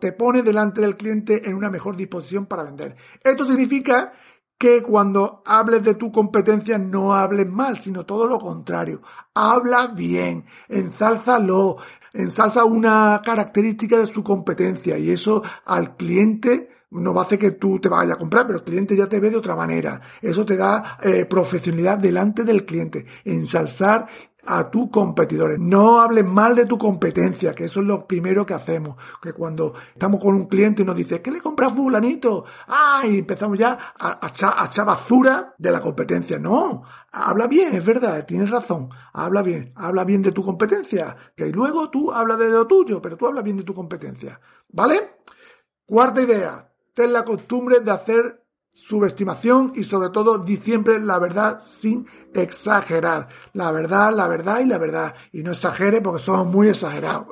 te 0.00 0.12
pone 0.12 0.42
delante 0.42 0.80
del 0.80 0.96
cliente 0.96 1.48
en 1.48 1.54
una 1.54 1.70
mejor 1.70 1.96
disposición 1.96 2.46
para 2.46 2.64
vender. 2.64 2.96
Esto 3.22 3.46
significa 3.46 4.12
que 4.58 4.82
cuando 4.82 5.42
hables 5.46 5.82
de 5.82 5.94
tu 5.94 6.12
competencia 6.12 6.76
no 6.76 7.14
hables 7.14 7.48
mal, 7.48 7.78
sino 7.78 8.04
todo 8.04 8.26
lo 8.26 8.38
contrario. 8.38 9.00
Habla 9.34 9.86
bien, 9.86 10.44
ensálzalo, 10.68 11.78
ensalza 12.12 12.64
una 12.64 13.22
característica 13.24 13.96
de 13.98 14.04
su 14.04 14.22
competencia 14.22 14.98
y 14.98 15.10
eso 15.10 15.42
al 15.64 15.96
cliente 15.96 16.68
no 16.90 17.14
va 17.14 17.22
a 17.22 17.24
hacer 17.24 17.38
que 17.38 17.52
tú 17.52 17.78
te 17.78 17.88
vayas 17.88 18.14
a 18.14 18.18
comprar, 18.18 18.46
pero 18.46 18.58
el 18.58 18.64
cliente 18.64 18.96
ya 18.96 19.08
te 19.08 19.20
ve 19.20 19.30
de 19.30 19.36
otra 19.36 19.54
manera. 19.54 20.00
Eso 20.20 20.44
te 20.44 20.56
da 20.56 20.98
eh, 21.02 21.24
profesionalidad 21.24 21.98
delante 21.98 22.44
del 22.44 22.64
cliente. 22.64 23.06
Ensalzar 23.24 24.06
a 24.46 24.70
tus 24.70 24.90
competidores. 24.90 25.58
No 25.58 26.00
hables 26.00 26.24
mal 26.24 26.54
de 26.54 26.66
tu 26.66 26.78
competencia, 26.78 27.52
que 27.52 27.64
eso 27.64 27.80
es 27.80 27.86
lo 27.86 28.06
primero 28.06 28.44
que 28.46 28.54
hacemos. 28.54 28.96
Que 29.20 29.32
cuando 29.32 29.74
estamos 29.92 30.20
con 30.20 30.34
un 30.34 30.46
cliente 30.46 30.82
y 30.82 30.84
nos 30.84 30.96
dice, 30.96 31.20
¿qué 31.20 31.30
le 31.30 31.40
compras 31.40 31.72
fulanito? 31.72 32.44
Ah, 32.68 33.02
y 33.04 33.18
empezamos 33.18 33.58
ya 33.58 33.78
a, 33.98 34.20
echar 34.28 34.86
basura 34.86 35.54
de 35.58 35.70
la 35.70 35.80
competencia. 35.80 36.38
No, 36.38 36.82
habla 37.12 37.46
bien, 37.46 37.74
es 37.74 37.84
verdad, 37.84 38.24
tienes 38.26 38.50
razón. 38.50 38.88
Habla 39.12 39.42
bien, 39.42 39.72
habla 39.76 40.04
bien 40.04 40.22
de 40.22 40.32
tu 40.32 40.42
competencia. 40.42 41.16
Que 41.36 41.48
luego 41.48 41.90
tú 41.90 42.10
hablas 42.12 42.38
de 42.38 42.48
lo 42.48 42.66
tuyo, 42.66 43.00
pero 43.00 43.16
tú 43.16 43.26
hablas 43.26 43.44
bien 43.44 43.58
de 43.58 43.64
tu 43.64 43.74
competencia. 43.74 44.40
¿Vale? 44.68 45.18
Cuarta 45.84 46.22
idea, 46.22 46.69
ten 46.94 47.12
la 47.12 47.24
costumbre 47.24 47.80
de 47.80 47.90
hacer 47.90 48.40
subestimación 48.72 49.72
y 49.74 49.84
sobre 49.84 50.10
todo 50.10 50.38
di 50.38 50.56
siempre 50.56 50.98
la 51.00 51.18
verdad 51.18 51.60
sin 51.60 52.06
exagerar. 52.34 53.28
La 53.52 53.72
verdad, 53.72 54.14
la 54.14 54.28
verdad 54.28 54.60
y 54.60 54.66
la 54.66 54.78
verdad. 54.78 55.14
Y 55.32 55.42
no 55.42 55.50
exagere 55.50 56.00
porque 56.00 56.22
somos 56.22 56.46
muy 56.46 56.68
exagerados. 56.68 57.26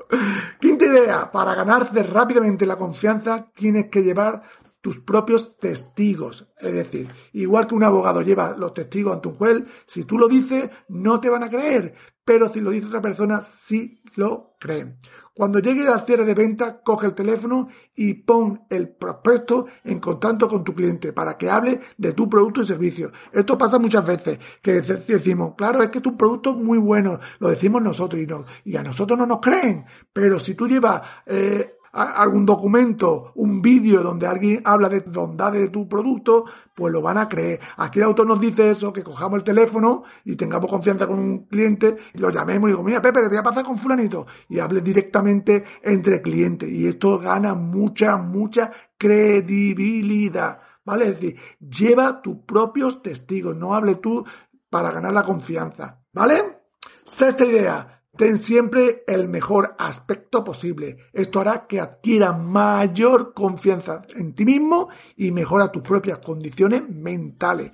Quinta 0.61 0.85
idea, 0.85 1.31
para 1.31 1.55
ganarse 1.55 2.03
rápidamente 2.03 2.67
la 2.67 2.77
confianza 2.77 3.47
tienes 3.55 3.87
que 3.87 4.03
llevar 4.03 4.43
tus 4.80 4.99
propios 5.00 5.58
testigos. 5.58 6.49
Es 6.58 6.73
decir, 6.73 7.08
igual 7.32 7.66
que 7.66 7.75
un 7.75 7.85
abogado 7.85 8.23
lleva 8.23 8.54
los 8.56 8.75
testigos 8.75 9.14
ante 9.14 9.28
un 9.28 9.35
juez, 9.35 9.64
si 9.87 10.04
tú 10.04 10.18
lo 10.18 10.28
dices, 10.28 10.70
no 10.88 11.20
te 11.20 11.30
van 11.30 11.42
a 11.42 11.50
creer. 11.50 11.94
Pero 12.25 12.50
si 12.50 12.61
lo 12.61 12.70
dice 12.70 12.88
otra 12.88 13.00
persona, 13.00 13.40
sí 13.40 14.02
lo 14.16 14.56
creen. 14.61 14.99
Cuando 15.38 15.61
llegue 15.61 15.87
al 15.87 16.04
cierre 16.04 16.25
de 16.25 16.35
venta, 16.35 16.82
coge 16.82 17.06
el 17.06 17.14
teléfono 17.14 17.68
y 17.94 18.12
pon 18.14 18.66
el 18.68 18.88
prospecto 18.88 19.66
en 19.85 20.00
contacto 20.00 20.49
con 20.49 20.64
tu 20.64 20.75
cliente 20.75 21.12
para 21.12 21.38
que 21.38 21.49
hable 21.49 21.78
de 21.97 22.12
tu 22.12 22.28
producto 22.28 22.61
y 22.61 22.66
servicio. 22.66 23.12
Esto 23.32 23.56
pasa 23.56 23.78
muchas 23.78 24.04
veces, 24.04 24.38
que 24.61 24.80
decimos, 24.80 25.54
claro, 25.56 25.80
es 25.80 25.90
que 25.90 26.00
tu 26.00 26.16
producto 26.16 26.50
es 26.50 26.56
muy 26.56 26.78
bueno, 26.78 27.20
lo 27.38 27.49
decimos 27.50 27.80
nosotros 27.80 28.20
y, 28.20 28.26
no, 28.26 28.44
y 28.64 28.76
a 28.76 28.82
nosotros 28.82 29.16
no 29.16 29.26
nos 29.26 29.38
creen. 29.38 29.87
Pero 30.12 30.40
si 30.40 30.54
tú 30.54 30.66
llevas 30.66 31.02
eh, 31.25 31.77
algún 31.92 32.45
documento, 32.47 33.33
un 33.35 33.62
vídeo 33.62 34.02
donde 34.02 34.26
alguien 34.26 34.61
habla 34.64 34.88
de 34.88 35.00
bondades 35.00 35.62
de 35.62 35.68
tu 35.68 35.88
producto, 35.88 36.45
pues 36.75 36.92
lo 36.92 37.02
van 37.02 37.18
a 37.18 37.28
creer. 37.28 37.61
Aquí 37.76 37.99
el 37.99 38.04
autor 38.04 38.26
nos 38.26 38.40
dice 38.40 38.71
eso, 38.71 38.92
que 38.92 39.02
cojamos 39.02 39.38
el 39.38 39.45
teléfono 39.45 40.02
y 40.25 40.37
tengamos 40.37 40.71
confianza 40.71 41.07
con 41.07 41.18
un 41.18 41.47
cliente, 41.47 41.97
y 42.14 42.18
lo 42.18 42.30
llamemos 42.30 42.68
y 42.68 42.73
digo, 42.73 42.83
mira 42.83 43.02
Pepe, 43.02 43.21
que 43.21 43.26
te 43.26 43.30
voy 43.30 43.38
a 43.38 43.42
pasar 43.42 43.64
con 43.64 43.78
fulanito. 43.78 44.26
Y 44.49 44.59
hable 44.59 44.80
directamente 44.80 45.64
entre 45.83 46.23
clientes. 46.23 46.71
Y 46.71 46.87
esto 46.87 47.18
gana 47.18 47.54
mucha, 47.54 48.16
mucha 48.16 48.71
credibilidad. 48.97 50.61
¿Vale? 50.85 51.04
Es 51.07 51.21
decir, 51.21 51.37
lleva 51.61 52.23
tus 52.23 52.38
propios 52.47 53.02
testigos, 53.02 53.54
no 53.54 53.75
hable 53.75 53.97
tú 53.97 54.25
para 54.71 54.90
ganar 54.90 55.12
la 55.12 55.25
confianza. 55.25 56.00
¿Vale? 56.12 56.62
Sexta 57.04 57.45
idea 57.45 57.98
Ten 58.19 58.43
siempre 58.43 59.05
el 59.07 59.29
mejor 59.29 59.77
aspecto 59.79 60.43
posible. 60.43 60.97
Esto 61.13 61.39
hará 61.39 61.69
que 61.69 61.79
adquiera 61.79 62.33
mayor 62.33 63.33
confianza 63.33 64.03
en 64.17 64.35
ti 64.35 64.45
mismo 64.45 64.89
y 65.17 65.31
mejora 65.31 65.71
tus 65.71 65.83
propias 65.83 66.19
condiciones 66.19 66.83
mentales. 66.91 67.71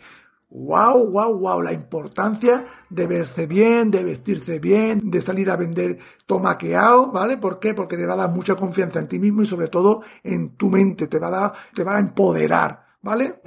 Wow, 0.50 1.10
wow, 1.10 1.38
wow, 1.38 1.62
la 1.62 1.72
importancia 1.72 2.62
de 2.90 3.06
verse 3.06 3.46
bien, 3.46 3.90
de 3.90 4.04
vestirse 4.04 4.58
bien, 4.58 5.10
de 5.10 5.22
salir 5.22 5.50
a 5.50 5.56
vender 5.56 5.98
tomaqueado, 6.26 7.10
¿vale? 7.10 7.38
¿Por 7.38 7.58
qué? 7.58 7.72
Porque 7.72 7.96
te 7.96 8.04
va 8.04 8.12
a 8.12 8.16
dar 8.16 8.30
mucha 8.30 8.54
confianza 8.54 9.00
en 9.00 9.08
ti 9.08 9.18
mismo 9.18 9.40
y 9.40 9.46
sobre 9.46 9.68
todo 9.68 10.02
en 10.22 10.56
tu 10.56 10.68
mente, 10.68 11.06
te 11.06 11.18
va 11.18 11.46
a 11.46 11.54
te 11.74 11.82
va 11.82 11.96
a 11.96 12.00
empoderar, 12.00 12.84
¿vale? 13.00 13.40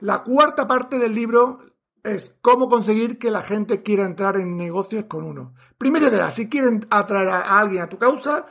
La 0.00 0.24
cuarta 0.24 0.66
parte 0.66 0.98
del 0.98 1.14
libro 1.14 1.60
es 2.04 2.34
cómo 2.40 2.68
conseguir 2.68 3.18
que 3.18 3.30
la 3.30 3.42
gente 3.42 3.82
quiera 3.82 4.04
entrar 4.04 4.36
en 4.36 4.56
negocios 4.56 5.04
con 5.04 5.24
uno. 5.24 5.54
Primera 5.78 6.08
idea, 6.08 6.30
si 6.30 6.48
quieren 6.48 6.86
atraer 6.90 7.28
a 7.28 7.60
alguien 7.60 7.82
a 7.82 7.88
tu 7.88 7.98
causa, 7.98 8.46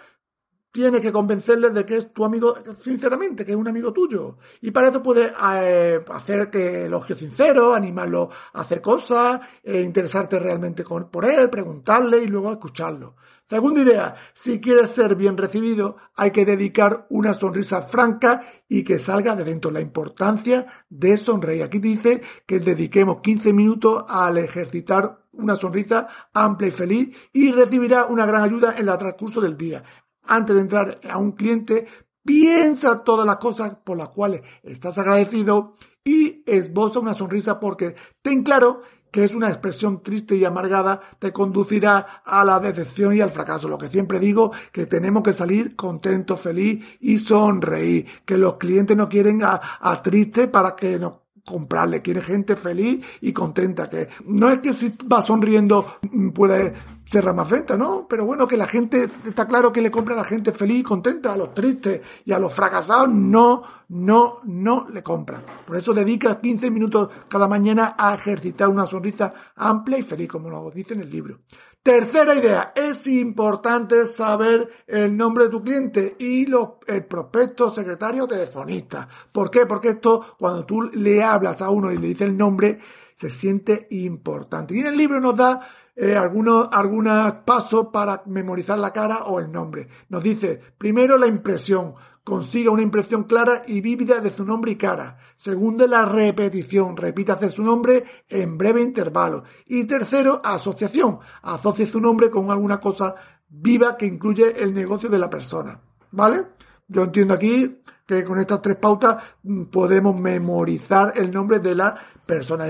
tienes 0.72 1.02
que 1.02 1.12
convencerles 1.12 1.74
de 1.74 1.86
que 1.86 1.96
es 1.98 2.14
tu 2.14 2.24
amigo, 2.24 2.56
sinceramente, 2.80 3.44
que 3.44 3.52
es 3.52 3.58
un 3.58 3.68
amigo 3.68 3.92
tuyo. 3.92 4.38
Y 4.62 4.72
para 4.72 4.90
eso 4.90 5.02
puedes 5.02 5.34
eh, 5.54 6.04
hacer 6.10 6.50
que 6.50 6.86
elogio 6.86 7.16
sincero, 7.16 7.74
animarlo 7.74 8.30
a 8.54 8.62
hacer 8.62 8.82
cosas, 8.82 9.42
eh, 9.64 9.82
interesarte 9.82 10.40
realmente 10.40 10.84
por 10.84 11.26
él, 11.26 11.50
preguntarle 11.50 12.24
y 12.24 12.28
luego 12.28 12.52
escucharlo. 12.52 13.16
Segunda 13.50 13.82
idea, 13.82 14.14
si 14.36 14.62
quieres 14.62 14.92
ser 14.92 15.16
bien 15.16 15.36
recibido, 15.36 15.98
hay 16.16 16.30
que 16.30 16.46
dedicar 16.46 17.08
una 17.10 17.34
sonrisa 17.34 17.82
franca 17.82 18.44
y 18.68 18.84
que 18.84 19.00
salga 19.00 19.36
de 19.36 19.44
dentro. 19.44 19.72
La 19.72 19.82
importancia 19.82 20.68
de 20.88 21.18
sonreír. 21.18 21.64
Aquí 21.64 21.80
dice 21.80 22.22
que 22.46 22.60
dediquemos 22.60 23.22
15 23.22 23.52
minutos 23.54 24.04
al 24.08 24.38
ejercitar 24.38 25.26
una 25.32 25.56
sonrisa 25.56 26.08
amplia 26.32 26.68
y 26.68 26.72
feliz 26.72 27.18
y 27.34 27.52
recibirá 27.52 28.06
una 28.06 28.28
gran 28.28 28.44
ayuda 28.44 28.76
en 28.78 28.88
el 28.88 28.98
transcurso 28.98 29.42
del 29.42 29.58
día. 29.58 29.84
Antes 30.26 30.56
de 30.56 30.62
entrar 30.62 31.00
a 31.10 31.18
un 31.18 31.32
cliente, 31.32 31.88
piensa 32.24 33.04
todas 33.04 33.26
las 33.26 33.38
cosas 33.38 33.78
por 33.84 33.98
las 33.98 34.10
cuales 34.10 34.42
estás 34.62 35.00
agradecido 35.00 35.76
y 36.04 36.44
esboza 36.46 37.00
una 37.00 37.16
sonrisa 37.16 37.60
porque 37.60 37.96
ten 38.22 38.44
claro 38.44 38.84
que 39.12 39.24
es 39.24 39.34
una 39.34 39.50
expresión 39.50 40.02
triste 40.02 40.36
y 40.36 40.46
amargada, 40.46 41.02
te 41.20 41.32
conducirá 41.32 42.22
a 42.24 42.44
la 42.44 42.60
decepción 42.60 43.16
y 43.16 43.22
al 43.22 43.32
fracaso. 43.32 43.68
Lo 43.68 43.78
que 43.78 43.88
siempre 43.88 44.20
digo, 44.20 44.52
que 44.72 44.86
tenemos 44.86 45.24
que 45.24 45.34
salir 45.34 45.76
contentos, 45.76 46.40
feliz 46.40 46.86
y 47.00 47.18
sonreír. 47.20 48.06
Que 48.26 48.38
los 48.38 48.56
clientes 48.56 48.96
no 48.96 49.10
quieren 49.10 49.44
a, 49.44 49.60
a 49.80 50.02
triste 50.02 50.48
para 50.48 50.76
que 50.76 51.00
nos 51.00 51.14
comprarle, 51.46 52.02
quiere 52.02 52.22
gente 52.22 52.56
feliz 52.56 53.06
y 53.22 53.34
contenta, 53.34 53.90
que 53.90 54.08
no 54.26 54.50
es 54.50 54.60
que 54.60 54.74
si 54.74 54.96
va 55.12 55.22
sonriendo 55.22 56.00
puede 56.34 56.74
cerrar 57.10 57.34
más 57.34 57.50
ventas, 57.50 57.78
¿no? 57.78 58.06
Pero 58.08 58.26
bueno, 58.26 58.48
que 58.48 58.56
la 58.56 58.68
gente, 58.68 59.10
está 59.26 59.48
claro 59.48 59.74
que 59.74 59.82
le 59.82 59.90
compra 59.90 60.14
a 60.14 60.18
la 60.18 60.24
gente 60.24 60.52
feliz 60.52 60.82
y 60.82 60.84
contenta, 60.84 61.34
a 61.34 61.38
los 61.38 61.56
tristes 61.56 62.02
y 62.24 62.32
a 62.32 62.40
los 62.40 62.54
fracasados 62.54 63.10
no, 63.10 63.64
no, 63.90 64.42
no 64.44 64.88
le 64.94 65.02
compran. 65.02 65.42
Por 65.66 65.76
eso 65.76 65.92
dedica 65.94 66.40
15 66.40 66.70
minutos 66.70 67.10
cada 67.28 67.48
mañana 67.48 67.96
a 67.98 68.14
ejercitar 68.14 68.70
una 68.70 68.86
sonrisa 68.86 69.34
amplia 69.56 69.98
y 69.98 70.04
feliz, 70.04 70.30
como 70.30 70.50
lo 70.50 70.70
dice 70.70 70.94
en 70.94 71.02
el 71.02 71.10
libro. 71.10 71.40
Tercera 71.82 72.36
idea, 72.36 72.74
es 72.76 73.08
importante 73.08 74.06
saber 74.06 74.70
el 74.86 75.16
nombre 75.16 75.46
de 75.46 75.50
tu 75.50 75.64
cliente 75.64 76.16
y 76.20 76.46
los, 76.46 76.72
el 76.88 77.06
prospecto, 77.06 77.72
secretario, 77.72 78.28
telefonista. 78.28 79.08
¿Por 79.32 79.50
qué? 79.50 79.66
Porque 79.66 79.90
esto, 79.90 80.36
cuando 80.38 80.66
tú 80.66 80.82
le 80.82 81.24
hablas 81.24 81.62
a 81.62 81.70
uno 81.70 81.90
y 81.90 81.98
le 81.98 82.10
dices 82.10 82.28
el 82.28 82.38
nombre, 82.38 82.80
se 83.16 83.30
siente 83.30 83.88
importante. 83.92 84.76
Y 84.76 84.80
en 84.80 84.88
el 84.88 84.98
libro 84.98 85.22
nos 85.22 85.38
da 85.38 85.62
eh, 86.02 86.16
algunos, 86.16 86.70
algunos 86.72 87.34
pasos 87.46 87.88
para 87.92 88.24
memorizar 88.26 88.80
la 88.80 88.94
cara 88.94 89.26
o 89.26 89.42
el 89.42 89.52
nombre. 89.52 89.90
Nos 90.08 90.24
dice, 90.24 90.58
primero 90.78 91.18
la 91.18 91.28
impresión 91.28 91.94
consiga 92.24 92.72
una 92.72 92.84
impresión 92.84 93.24
clara 93.24 93.64
y 93.68 93.82
vívida 93.82 94.22
de 94.22 94.30
su 94.30 94.46
nombre 94.46 94.72
y 94.72 94.76
cara. 94.78 95.18
Segundo, 95.36 95.86
la 95.88 96.06
repetición. 96.06 96.96
Repítase 96.96 97.52
su 97.52 97.64
nombre 97.64 98.06
en 98.30 98.58
breve 98.58 98.82
intervalo. 98.82 99.44
Y 99.66 99.84
tercero, 99.84 100.40
asociación. 100.42 101.20
Asocie 101.42 101.86
su 101.86 102.00
nombre 102.00 102.30
con 102.30 102.50
alguna 102.50 102.80
cosa 102.80 103.16
viva 103.50 103.98
que 103.98 104.06
incluye 104.06 104.64
el 104.64 104.74
negocio 104.74 105.10
de 105.10 105.20
la 105.20 105.30
persona. 105.30 105.82
¿Vale? 106.12 106.46
Yo 106.88 107.04
entiendo 107.04 107.34
aquí 107.34 107.82
que 108.06 108.24
con 108.24 108.40
estas 108.40 108.62
tres 108.62 108.78
pautas 108.78 109.22
mm, 109.44 109.66
podemos 109.66 110.18
memorizar 110.18 111.12
el 111.18 111.30
nombre 111.30 111.60
de 111.60 111.76
la 111.76 111.96
persona. 112.30 112.66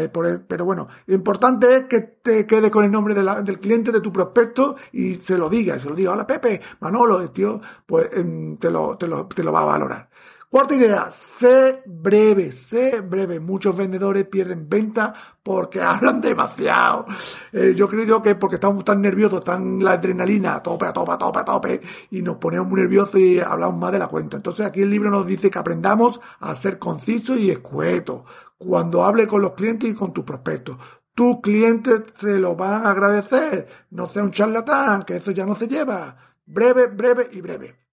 Pero 0.48 0.64
bueno, 0.66 0.88
lo 1.06 1.16
importante 1.16 1.76
es 1.76 1.86
que 1.86 2.00
te 2.00 2.46
quedes 2.48 2.72
con 2.72 2.86
el 2.86 2.92
nombre 2.92 3.14
del 3.14 3.60
cliente, 3.60 3.92
de 3.92 4.00
tu 4.00 4.12
prospecto 4.12 4.78
y 4.94 5.16
se 5.16 5.38
lo 5.38 5.50
diga, 5.50 5.78
se 5.78 5.90
lo 5.90 5.96
diga, 5.96 6.14
hola 6.14 6.26
Pepe, 6.26 6.62
Manolo, 6.80 7.30
tío, 7.32 7.60
pues 7.86 8.10
em, 8.14 8.56
te 8.58 8.72
lo, 8.72 8.96
te 8.98 9.08
lo, 9.08 9.28
te 9.28 9.44
lo 9.44 9.52
va 9.52 9.64
a 9.64 9.66
valorar. 9.66 10.10
Cuarta 10.50 10.74
idea, 10.74 11.12
sé 11.12 11.84
breve, 11.86 12.52
sé 12.52 13.02
breve. 13.02 13.40
Muchos 13.40 13.78
vendedores 13.78 14.26
pierden 14.26 14.68
venta 14.68 15.14
porque 15.44 15.80
hablan 15.82 16.20
demasiado. 16.20 17.06
Eh, 17.54 17.74
yo 17.76 17.88
creo 17.88 18.20
que 18.24 18.34
porque 18.34 18.56
estamos 18.56 18.84
tan 18.84 19.00
nerviosos, 19.00 19.44
tan 19.44 19.84
la 19.84 19.92
adrenalina, 19.92 20.56
a 20.56 20.64
tope, 20.64 20.88
a 20.88 20.94
tope, 20.94 21.12
a 21.12 21.18
tope, 21.20 21.40
a 21.40 21.46
tope, 21.46 21.82
y 22.10 22.24
nos 22.24 22.38
ponemos 22.38 22.68
muy 22.68 22.82
nerviosos 22.82 23.20
y 23.20 23.40
hablamos 23.40 23.78
más 23.78 23.92
de 23.92 24.00
la 24.00 24.08
cuenta. 24.08 24.38
Entonces 24.38 24.66
aquí 24.66 24.82
el 24.82 24.90
libro 24.90 25.12
nos 25.12 25.28
dice 25.28 25.52
que 25.52 25.60
aprendamos 25.60 26.20
a 26.40 26.56
ser 26.56 26.80
concisos 26.80 27.38
y 27.38 27.52
escuetos 27.52 28.24
cuando 28.58 29.04
hable 29.04 29.28
con 29.28 29.44
los 29.44 29.52
clientes 29.54 29.88
y 29.88 29.94
con 29.94 30.14
tus 30.14 30.24
prospectos. 30.24 30.78
Tus 31.14 31.42
clientes 31.42 32.06
se 32.16 32.40
lo 32.40 32.56
van 32.56 32.88
a 32.88 32.90
agradecer. 32.90 33.68
No 33.92 34.08
sea 34.08 34.24
un 34.24 34.32
charlatán, 34.32 35.04
que 35.04 35.18
eso 35.18 35.30
ya 35.30 35.46
no 35.46 35.54
se 35.56 35.68
lleva. 35.68 36.18
Breve, 36.44 36.88
breve 36.88 37.30
y 37.34 37.42
breve. 37.42 37.89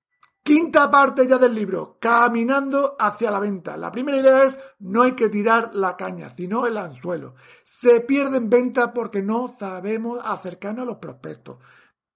Quinta 0.46 0.88
parte 0.92 1.26
ya 1.26 1.38
del 1.38 1.56
libro, 1.56 1.96
caminando 1.98 2.94
hacia 3.00 3.32
la 3.32 3.40
venta. 3.40 3.76
La 3.76 3.90
primera 3.90 4.18
idea 4.18 4.44
es 4.44 4.56
no 4.78 5.02
hay 5.02 5.16
que 5.16 5.28
tirar 5.28 5.74
la 5.74 5.96
caña, 5.96 6.30
sino 6.30 6.68
el 6.68 6.76
anzuelo. 6.76 7.34
Se 7.64 8.00
pierden 8.02 8.48
venta 8.48 8.92
porque 8.92 9.24
no 9.24 9.52
sabemos 9.58 10.20
acercarnos 10.24 10.84
a 10.84 10.86
los 10.86 10.98
prospectos. 10.98 11.56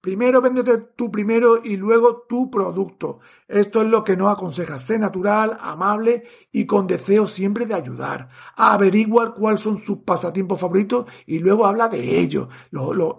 Primero 0.01 0.41
véndete 0.41 0.79
tú 0.95 1.11
primero 1.11 1.63
y 1.63 1.77
luego 1.77 2.25
tu 2.27 2.49
producto. 2.49 3.19
Esto 3.47 3.83
es 3.83 3.87
lo 3.87 4.03
que 4.03 4.17
nos 4.17 4.33
aconseja. 4.33 4.79
Sé 4.79 4.97
natural, 4.97 5.55
amable 5.59 6.23
y 6.51 6.65
con 6.65 6.87
deseo 6.87 7.27
siempre 7.27 7.67
de 7.67 7.75
ayudar. 7.75 8.27
Averigua 8.55 9.35
cuáles 9.35 9.61
son 9.61 9.77
sus 9.77 9.99
pasatiempos 9.99 10.59
favoritos 10.59 11.05
y 11.27 11.37
luego 11.37 11.67
habla 11.67 11.87
de 11.87 12.19
ellos. 12.19 12.47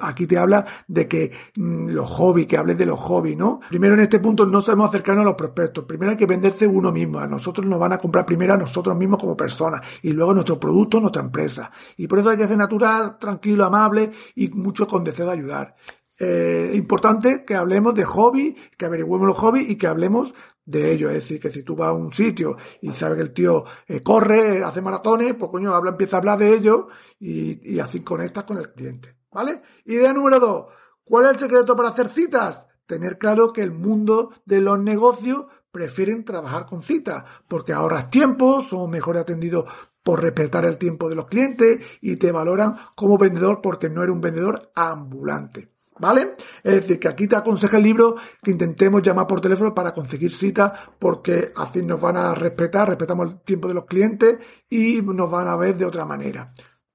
aquí 0.01 0.27
te 0.27 0.37
habla 0.37 0.67
de 0.89 1.07
que 1.07 1.31
mm, 1.55 1.91
los 1.91 2.11
hobbies, 2.11 2.49
que 2.49 2.57
hables 2.57 2.77
de 2.77 2.87
los 2.87 2.99
hobbies, 2.99 3.37
¿no? 3.37 3.61
Primero 3.69 3.95
en 3.95 4.01
este 4.01 4.19
punto 4.19 4.45
no 4.45 4.61
sabemos 4.61 4.89
acercarnos 4.89 5.23
a 5.23 5.29
los 5.29 5.37
prospectos. 5.37 5.85
Primero 5.85 6.11
hay 6.11 6.17
que 6.17 6.27
venderse 6.27 6.67
uno 6.67 6.91
mismo. 6.91 7.21
A 7.21 7.29
nosotros 7.29 7.65
nos 7.65 7.79
van 7.79 7.93
a 7.93 7.99
comprar 7.99 8.27
primero 8.27 8.55
a 8.55 8.57
nosotros 8.57 8.97
mismos 8.97 9.21
como 9.21 9.37
personas 9.37 9.87
y 10.03 10.11
luego 10.11 10.35
nuestro 10.35 10.59
producto, 10.59 10.99
nuestra 10.99 11.23
empresa. 11.23 11.71
Y 11.97 12.09
por 12.09 12.19
eso 12.19 12.31
hay 12.31 12.39
que 12.39 12.49
ser 12.49 12.57
natural, 12.57 13.19
tranquilo, 13.21 13.65
amable 13.65 14.11
y 14.35 14.49
mucho 14.49 14.85
con 14.85 15.05
deseo 15.05 15.27
de 15.27 15.33
ayudar 15.33 15.77
eh, 16.19 16.71
importante 16.75 17.45
que 17.45 17.55
hablemos 17.55 17.95
de 17.95 18.05
hobby, 18.05 18.57
que 18.77 18.85
averigüemos 18.85 19.27
los 19.27 19.39
hobbies 19.39 19.71
y 19.71 19.77
que 19.77 19.87
hablemos 19.87 20.35
de 20.65 20.93
ello. 20.93 21.09
Es 21.09 21.17
decir, 21.17 21.41
que 21.41 21.51
si 21.51 21.63
tú 21.63 21.77
vas 21.77 21.89
a 21.89 21.93
un 21.93 22.13
sitio 22.13 22.57
y 22.81 22.93
sabes 22.93 23.17
que 23.17 23.23
el 23.23 23.33
tío 23.33 23.65
eh, 23.87 24.03
corre, 24.03 24.63
hace 24.63 24.81
maratones, 24.81 25.35
pues 25.35 25.51
coño, 25.51 25.75
habla, 25.75 25.91
empieza 25.91 26.17
a 26.17 26.19
hablar 26.21 26.39
de 26.39 26.55
ello 26.55 26.89
y, 27.19 27.75
y 27.75 27.81
así 27.81 28.01
conectas 28.01 28.45
con 28.45 28.59
el 28.59 28.73
cliente. 28.73 29.17
¿Vale? 29.31 29.63
Idea 29.87 30.13
número 30.13 30.39
dos. 30.39 30.67
¿Cuál 31.05 31.25
es 31.25 31.33
el 31.33 31.39
secreto 31.39 31.75
para 31.75 31.89
hacer 31.89 32.09
citas? 32.09 32.67
Tener 32.87 33.19
claro 33.19 33.53
que 33.53 33.63
el 33.63 33.73
mundo 33.73 34.31
de 34.45 34.61
los 34.61 34.79
negocios 34.79 35.47
prefieren 35.71 36.25
trabajar 36.25 36.67
con 36.67 36.83
citas, 36.83 37.25
porque 37.49 37.73
ahorras 37.73 38.11
tiempo, 38.11 38.63
son 38.63 38.91
mejor 38.91 39.17
atendidos 39.17 39.65
por 40.03 40.21
respetar 40.21 40.65
el 40.65 40.79
tiempo 40.79 41.09
de 41.09 41.15
los 41.15 41.27
clientes 41.27 41.85
y 42.01 42.17
te 42.17 42.33
valoran 42.33 42.77
como 42.95 43.19
vendedor 43.19 43.61
porque 43.63 43.89
no 43.89 44.03
eres 44.03 44.15
un 44.15 44.21
vendedor 44.21 44.71
ambulante. 44.75 45.72
¿Vale? 45.99 46.37
Es 46.63 46.75
decir, 46.75 46.99
que 46.99 47.09
aquí 47.09 47.29
te 47.29 47.37
aconseja 47.37 47.77
el 47.77 47.83
libro 47.83 48.17
que 48.43 48.51
intentemos 48.51 49.03
llamar 49.03 49.27
por 49.27 49.41
teléfono 49.41 49.75
para 49.75 49.93
conseguir 49.93 50.33
cita 50.33 50.73
porque 50.99 51.53
así 51.55 51.83
nos 51.83 52.01
van 52.01 52.17
a 52.17 52.35
respetar, 52.35 52.89
respetamos 52.89 53.27
el 53.27 53.41
tiempo 53.41 53.69
de 53.69 53.75
los 53.75 53.85
clientes 53.85 54.39
y 54.71 55.03
nos 55.03 55.31
van 55.31 55.49
a 55.49 55.57
ver 55.57 55.77
de 55.77 55.85
otra 55.85 56.05
manera. 56.05 56.53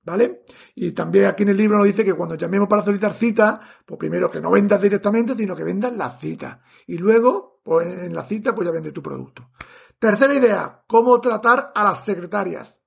¿vale? 0.07 0.43
Y 0.73 0.93
también 0.93 1.25
aquí 1.25 1.43
en 1.43 1.49
el 1.49 1.57
libro 1.57 1.77
nos 1.77 1.85
dice 1.85 2.05
que 2.05 2.13
cuando 2.13 2.35
llamemos 2.35 2.69
para 2.69 2.81
solicitar 2.81 3.13
cita, 3.13 3.59
pues 3.85 3.99
primero 3.99 4.31
que 4.31 4.39
no 4.39 4.49
vendas 4.49 4.81
directamente, 4.81 5.35
sino 5.35 5.53
que 5.53 5.65
vendas 5.65 5.95
la 5.97 6.09
cita. 6.11 6.61
Y 6.87 6.97
luego, 6.97 7.59
pues 7.61 7.87
en 7.87 8.15
la 8.15 8.23
cita, 8.23 8.55
pues 8.55 8.65
ya 8.65 8.71
vende 8.71 8.93
tu 8.93 9.03
producto. 9.03 9.49
Tercera 9.99 10.33
idea, 10.33 10.83
cómo 10.87 11.19
tratar 11.19 11.73
a 11.75 11.83
las 11.83 12.05
secretarias. 12.05 12.79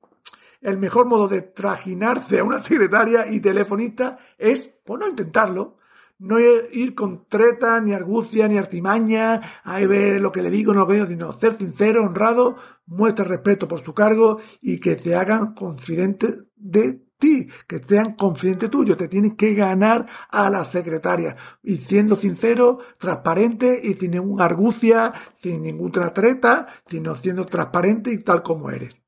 El 0.63 0.79
mejor 0.79 1.07
modo 1.07 1.29
de 1.29 1.43
trajinarse 1.43 2.39
a 2.39 2.45
una 2.45 2.59
secretaria 2.59 3.27
y 3.31 3.41
telefonista 3.41 4.19
es, 4.39 4.71
pues 4.85 4.99
no 4.99 5.07
intentarlo, 5.07 5.77
no 6.21 6.39
ir 6.39 6.95
con 6.95 7.27
treta, 7.27 7.81
ni 7.81 7.93
argucia, 7.93 8.47
ni 8.47 8.59
artimaña, 8.59 9.41
ahí 9.65 9.87
ver 9.87 10.21
lo 10.21 10.31
que 10.31 10.43
le 10.43 10.51
digo, 10.51 10.73
no 10.73 10.81
lo 10.81 10.87
que 10.87 10.95
digo, 10.95 11.07
sino 11.07 11.33
ser 11.33 11.57
sincero, 11.57 12.05
honrado, 12.05 12.57
muestra 12.87 13.25
respeto 13.25 13.67
por 13.67 13.81
su 13.81 13.95
cargo 13.95 14.39
y 14.61 14.79
que 14.79 14.97
te 14.97 15.15
hagan 15.15 15.55
confidente 15.55 16.37
de 16.57 17.03
ti, 17.19 17.49
que 17.67 17.79
sean 17.79 18.15
confidente 18.15 18.69
tuyo, 18.69 18.97
te 18.97 19.09
tienes 19.09 19.35
que 19.35 19.55
ganar 19.55 20.07
a 20.31 20.51
la 20.51 20.65
secretaria 20.65 21.37
y 21.63 21.79
siendo 21.79 22.17
sincero, 22.17 22.79
transparente 22.99 23.81
y 23.83 23.95
sin 23.95 24.13
ninguna 24.13 24.45
argucia, 24.45 25.13
sin 25.37 25.63
ninguna 25.63 26.13
treta, 26.13 26.67
sino 26.87 27.15
siendo 27.15 27.47
transparente 27.47 28.13
y 28.13 28.19
tal 28.19 28.43
como 28.43 28.71
eres. 28.71 29.00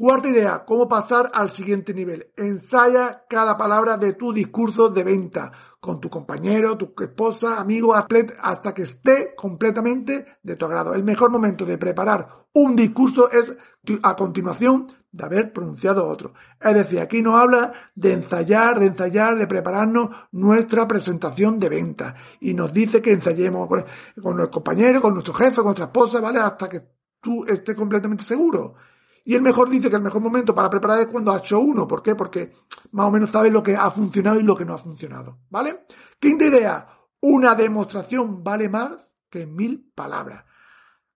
Cuarta 0.00 0.28
idea, 0.28 0.64
cómo 0.64 0.86
pasar 0.86 1.28
al 1.34 1.50
siguiente 1.50 1.92
nivel. 1.92 2.32
Ensaya 2.36 3.24
cada 3.28 3.56
palabra 3.56 3.96
de 3.96 4.12
tu 4.12 4.32
discurso 4.32 4.90
de 4.90 5.02
venta 5.02 5.50
con 5.80 6.00
tu 6.00 6.08
compañero, 6.08 6.78
tu 6.78 6.94
esposa, 7.02 7.60
amigo, 7.60 7.96
atleta, 7.96 8.34
hasta 8.40 8.72
que 8.72 8.82
esté 8.82 9.34
completamente 9.34 10.38
de 10.40 10.54
tu 10.54 10.66
agrado. 10.66 10.94
El 10.94 11.02
mejor 11.02 11.32
momento 11.32 11.64
de 11.64 11.78
preparar 11.78 12.46
un 12.54 12.76
discurso 12.76 13.28
es 13.32 13.56
a 14.04 14.14
continuación 14.14 14.86
de 15.10 15.24
haber 15.24 15.52
pronunciado 15.52 16.06
otro. 16.06 16.32
Es 16.60 16.74
decir, 16.74 17.00
aquí 17.00 17.20
nos 17.20 17.34
habla 17.34 17.72
de 17.96 18.12
ensayar, 18.12 18.78
de 18.78 18.86
ensayar, 18.86 19.36
de 19.36 19.48
prepararnos 19.48 20.10
nuestra 20.30 20.86
presentación 20.86 21.58
de 21.58 21.70
venta. 21.70 22.14
Y 22.38 22.54
nos 22.54 22.72
dice 22.72 23.02
que 23.02 23.10
ensayemos 23.10 23.66
con, 23.66 23.84
con 24.22 24.46
compañero, 24.46 25.00
con 25.00 25.14
nuestro 25.14 25.34
jefe, 25.34 25.56
con 25.56 25.64
nuestra 25.64 25.86
esposa, 25.86 26.20
¿vale? 26.20 26.38
Hasta 26.38 26.68
que 26.68 26.82
tú 27.20 27.44
estés 27.46 27.74
completamente 27.74 28.22
seguro. 28.22 28.76
Y 29.28 29.34
el 29.34 29.42
mejor 29.42 29.68
dice 29.68 29.90
que 29.90 29.96
el 29.96 30.00
mejor 30.00 30.22
momento 30.22 30.54
para 30.54 30.70
preparar 30.70 31.00
es 31.00 31.08
cuando 31.08 31.32
has 31.32 31.42
hecho 31.42 31.60
uno. 31.60 31.86
¿Por 31.86 32.02
qué? 32.02 32.14
Porque 32.14 32.50
más 32.92 33.08
o 33.08 33.10
menos 33.10 33.28
sabes 33.28 33.52
lo 33.52 33.62
que 33.62 33.76
ha 33.76 33.90
funcionado 33.90 34.40
y 34.40 34.42
lo 34.42 34.56
que 34.56 34.64
no 34.64 34.72
ha 34.72 34.78
funcionado. 34.78 35.40
¿Vale? 35.50 35.84
Quinta 36.18 36.46
idea. 36.46 36.88
Una 37.20 37.54
demostración 37.54 38.42
vale 38.42 38.70
más 38.70 39.12
que 39.28 39.44
mil 39.44 39.92
palabras. 39.94 40.46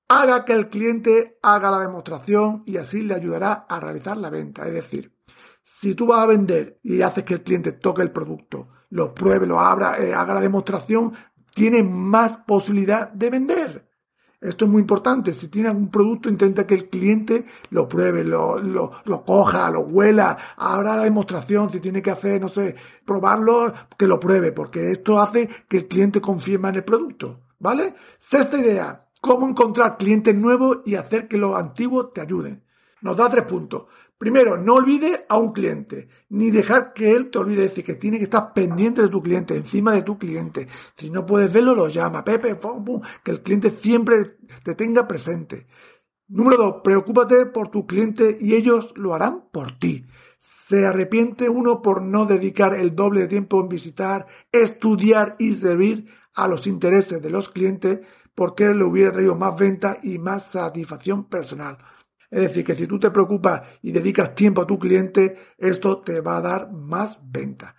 Haga 0.08 0.44
que 0.44 0.52
el 0.52 0.68
cliente 0.68 1.38
haga 1.42 1.70
la 1.70 1.78
demostración 1.78 2.64
y 2.66 2.76
así 2.76 3.00
le 3.00 3.14
ayudará 3.14 3.64
a 3.66 3.80
realizar 3.80 4.18
la 4.18 4.28
venta. 4.28 4.66
Es 4.66 4.74
decir, 4.74 5.16
si 5.62 5.94
tú 5.94 6.04
vas 6.06 6.20
a 6.20 6.26
vender 6.26 6.80
y 6.82 7.00
haces 7.00 7.24
que 7.24 7.32
el 7.32 7.42
cliente 7.42 7.72
toque 7.72 8.02
el 8.02 8.12
producto, 8.12 8.68
lo 8.90 9.14
pruebe, 9.14 9.46
lo 9.46 9.58
abra, 9.58 9.96
eh, 9.96 10.12
haga 10.12 10.34
la 10.34 10.40
demostración, 10.40 11.14
tiene 11.54 11.82
más 11.82 12.36
posibilidad 12.46 13.10
de 13.10 13.30
vender. 13.30 13.91
Esto 14.42 14.64
es 14.64 14.70
muy 14.72 14.80
importante. 14.80 15.32
Si 15.34 15.46
tiene 15.46 15.68
algún 15.68 15.88
producto, 15.88 16.28
intenta 16.28 16.66
que 16.66 16.74
el 16.74 16.88
cliente 16.88 17.46
lo 17.70 17.88
pruebe, 17.88 18.24
lo, 18.24 18.58
lo, 18.58 18.90
lo 19.04 19.24
coja, 19.24 19.70
lo 19.70 19.82
huela, 19.82 20.36
abra 20.56 20.96
la 20.96 21.04
demostración. 21.04 21.70
Si 21.70 21.78
tiene 21.78 22.02
que 22.02 22.10
hacer, 22.10 22.40
no 22.40 22.48
sé, 22.48 22.74
probarlo, 23.04 23.72
que 23.96 24.08
lo 24.08 24.18
pruebe, 24.18 24.50
porque 24.50 24.90
esto 24.90 25.20
hace 25.20 25.48
que 25.68 25.76
el 25.76 25.86
cliente 25.86 26.20
confíe 26.20 26.56
en 26.56 26.74
el 26.74 26.84
producto. 26.84 27.42
¿Vale? 27.60 27.94
Sexta 28.18 28.58
idea. 28.58 29.06
Cómo 29.20 29.48
encontrar 29.48 29.96
clientes 29.96 30.34
nuevos 30.34 30.78
y 30.84 30.96
hacer 30.96 31.28
que 31.28 31.38
los 31.38 31.54
antiguos 31.54 32.12
te 32.12 32.20
ayuden. 32.20 32.64
Nos 33.02 33.16
da 33.16 33.30
tres 33.30 33.44
puntos. 33.44 33.84
Primero, 34.22 34.56
no 34.56 34.74
olvide 34.74 35.26
a 35.28 35.36
un 35.36 35.52
cliente, 35.52 36.06
ni 36.28 36.52
dejar 36.52 36.92
que 36.92 37.10
él 37.10 37.28
te 37.28 37.38
olvide, 37.38 37.62
decir, 37.62 37.82
que 37.82 37.96
tiene 37.96 38.18
que 38.18 38.24
estar 38.24 38.52
pendiente 38.52 39.02
de 39.02 39.08
tu 39.08 39.20
cliente, 39.20 39.56
encima 39.56 39.94
de 39.94 40.04
tu 40.04 40.16
cliente. 40.16 40.68
Si 40.94 41.10
no 41.10 41.26
puedes 41.26 41.52
verlo, 41.52 41.74
lo 41.74 41.88
llama, 41.88 42.24
Pepe, 42.24 42.54
pum, 42.54 42.84
pum, 42.84 43.00
que 43.24 43.32
el 43.32 43.42
cliente 43.42 43.72
siempre 43.72 44.36
te 44.62 44.76
tenga 44.76 45.08
presente. 45.08 45.66
Número 46.28 46.56
dos, 46.56 46.74
preocúpate 46.84 47.46
por 47.46 47.70
tu 47.70 47.84
cliente 47.84 48.38
y 48.40 48.54
ellos 48.54 48.94
lo 48.94 49.12
harán 49.12 49.48
por 49.50 49.76
ti. 49.80 50.06
Se 50.38 50.86
arrepiente 50.86 51.48
uno 51.48 51.82
por 51.82 52.00
no 52.00 52.24
dedicar 52.24 52.74
el 52.74 52.94
doble 52.94 53.22
de 53.22 53.26
tiempo 53.26 53.60
en 53.60 53.68
visitar, 53.68 54.28
estudiar 54.52 55.34
y 55.40 55.56
servir 55.56 56.06
a 56.34 56.46
los 56.46 56.68
intereses 56.68 57.20
de 57.20 57.30
los 57.30 57.50
clientes 57.50 57.98
porque 58.36 58.72
le 58.72 58.84
hubiera 58.84 59.10
traído 59.10 59.34
más 59.34 59.56
venta 59.56 59.98
y 60.00 60.20
más 60.20 60.48
satisfacción 60.48 61.24
personal. 61.24 61.76
Es 62.32 62.40
decir, 62.40 62.64
que 62.64 62.74
si 62.74 62.86
tú 62.86 62.98
te 62.98 63.10
preocupas 63.10 63.60
y 63.82 63.92
dedicas 63.92 64.34
tiempo 64.34 64.62
a 64.62 64.66
tu 64.66 64.78
cliente, 64.78 65.36
esto 65.58 66.00
te 66.00 66.22
va 66.22 66.38
a 66.38 66.40
dar 66.40 66.72
más 66.72 67.20
venta. 67.22 67.76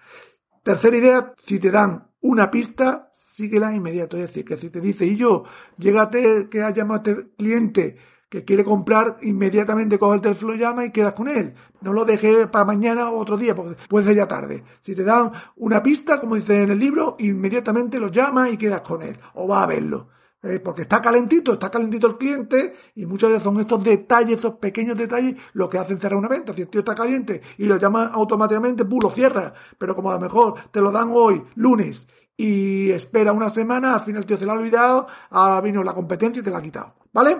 Tercera 0.61 0.95
idea, 0.95 1.33
si 1.43 1.57
te 1.57 1.71
dan 1.71 2.07
una 2.21 2.51
pista, 2.51 3.09
síguela 3.11 3.73
inmediato. 3.73 4.15
Es 4.15 4.27
decir, 4.27 4.45
que 4.45 4.55
si 4.55 4.69
te 4.69 4.79
dice, 4.79 5.07
y 5.07 5.15
yo, 5.15 5.43
llégate 5.79 6.49
que 6.49 6.61
ha 6.61 6.69
llamado 6.69 7.01
a 7.03 7.11
este 7.11 7.31
cliente 7.35 7.97
que 8.29 8.45
quiere 8.45 8.63
comprar, 8.63 9.17
inmediatamente 9.23 9.97
coge 9.97 10.17
el 10.17 10.21
teléfono, 10.21 10.53
llama 10.53 10.85
y 10.85 10.91
quedas 10.91 11.13
con 11.13 11.29
él. 11.29 11.55
No 11.81 11.91
lo 11.91 12.05
dejes 12.05 12.45
para 12.45 12.65
mañana 12.65 13.09
o 13.09 13.17
otro 13.17 13.37
día, 13.37 13.55
porque 13.55 13.75
puede 13.89 14.05
ser 14.05 14.17
ya 14.17 14.27
tarde. 14.27 14.63
Si 14.83 14.93
te 14.93 15.03
dan 15.03 15.31
una 15.55 15.81
pista, 15.81 16.19
como 16.19 16.35
dice 16.35 16.61
en 16.61 16.69
el 16.69 16.79
libro, 16.79 17.15
inmediatamente 17.17 17.99
lo 17.99 18.09
llamas 18.09 18.53
y 18.53 18.57
quedas 18.57 18.81
con 18.81 19.01
él, 19.01 19.17
o 19.33 19.47
va 19.47 19.63
a 19.63 19.67
verlo. 19.67 20.09
Eh, 20.45 20.59
porque 20.59 20.81
está 20.81 21.01
calentito, 21.01 21.53
está 21.53 21.71
calentito 21.71 22.05
el 22.05 22.17
cliente 22.17 22.75
y 22.95 23.05
muchas 23.05 23.29
veces 23.29 23.43
son 23.43 23.61
estos 23.61 23.81
detalles, 23.81 24.35
estos 24.35 24.55
pequeños 24.55 24.97
detalles 24.97 25.35
lo 25.53 25.69
que 25.69 25.77
hacen 25.77 25.97
cerrar 25.99 26.19
una 26.19 26.27
venta. 26.27 26.53
Si 26.53 26.63
el 26.63 26.67
tío 26.67 26.79
está 26.79 26.93
caliente 26.93 27.41
y 27.57 27.65
lo 27.65 27.77
llama 27.77 28.07
automáticamente, 28.07 28.83
¡pum! 28.83 28.99
lo 29.01 29.09
cierra. 29.09 29.53
Pero 29.77 29.95
como 29.95 30.11
a 30.11 30.15
lo 30.15 30.19
mejor 30.19 30.55
te 30.69 30.81
lo 30.81 30.91
dan 30.91 31.11
hoy, 31.13 31.41
lunes, 31.55 32.07
y 32.35 32.89
espera 32.91 33.31
una 33.31 33.49
semana, 33.49 33.93
al 33.93 34.01
final 34.01 34.21
el 34.21 34.25
tío 34.25 34.37
se 34.37 34.45
lo 34.45 34.51
ha 34.51 34.55
olvidado, 34.55 35.07
ha 35.29 35.61
vino 35.61 35.81
la 35.81 35.93
competencia 35.93 36.41
y 36.41 36.43
te 36.43 36.51
la 36.51 36.57
ha 36.57 36.61
quitado. 36.61 36.95
¿Vale? 37.13 37.37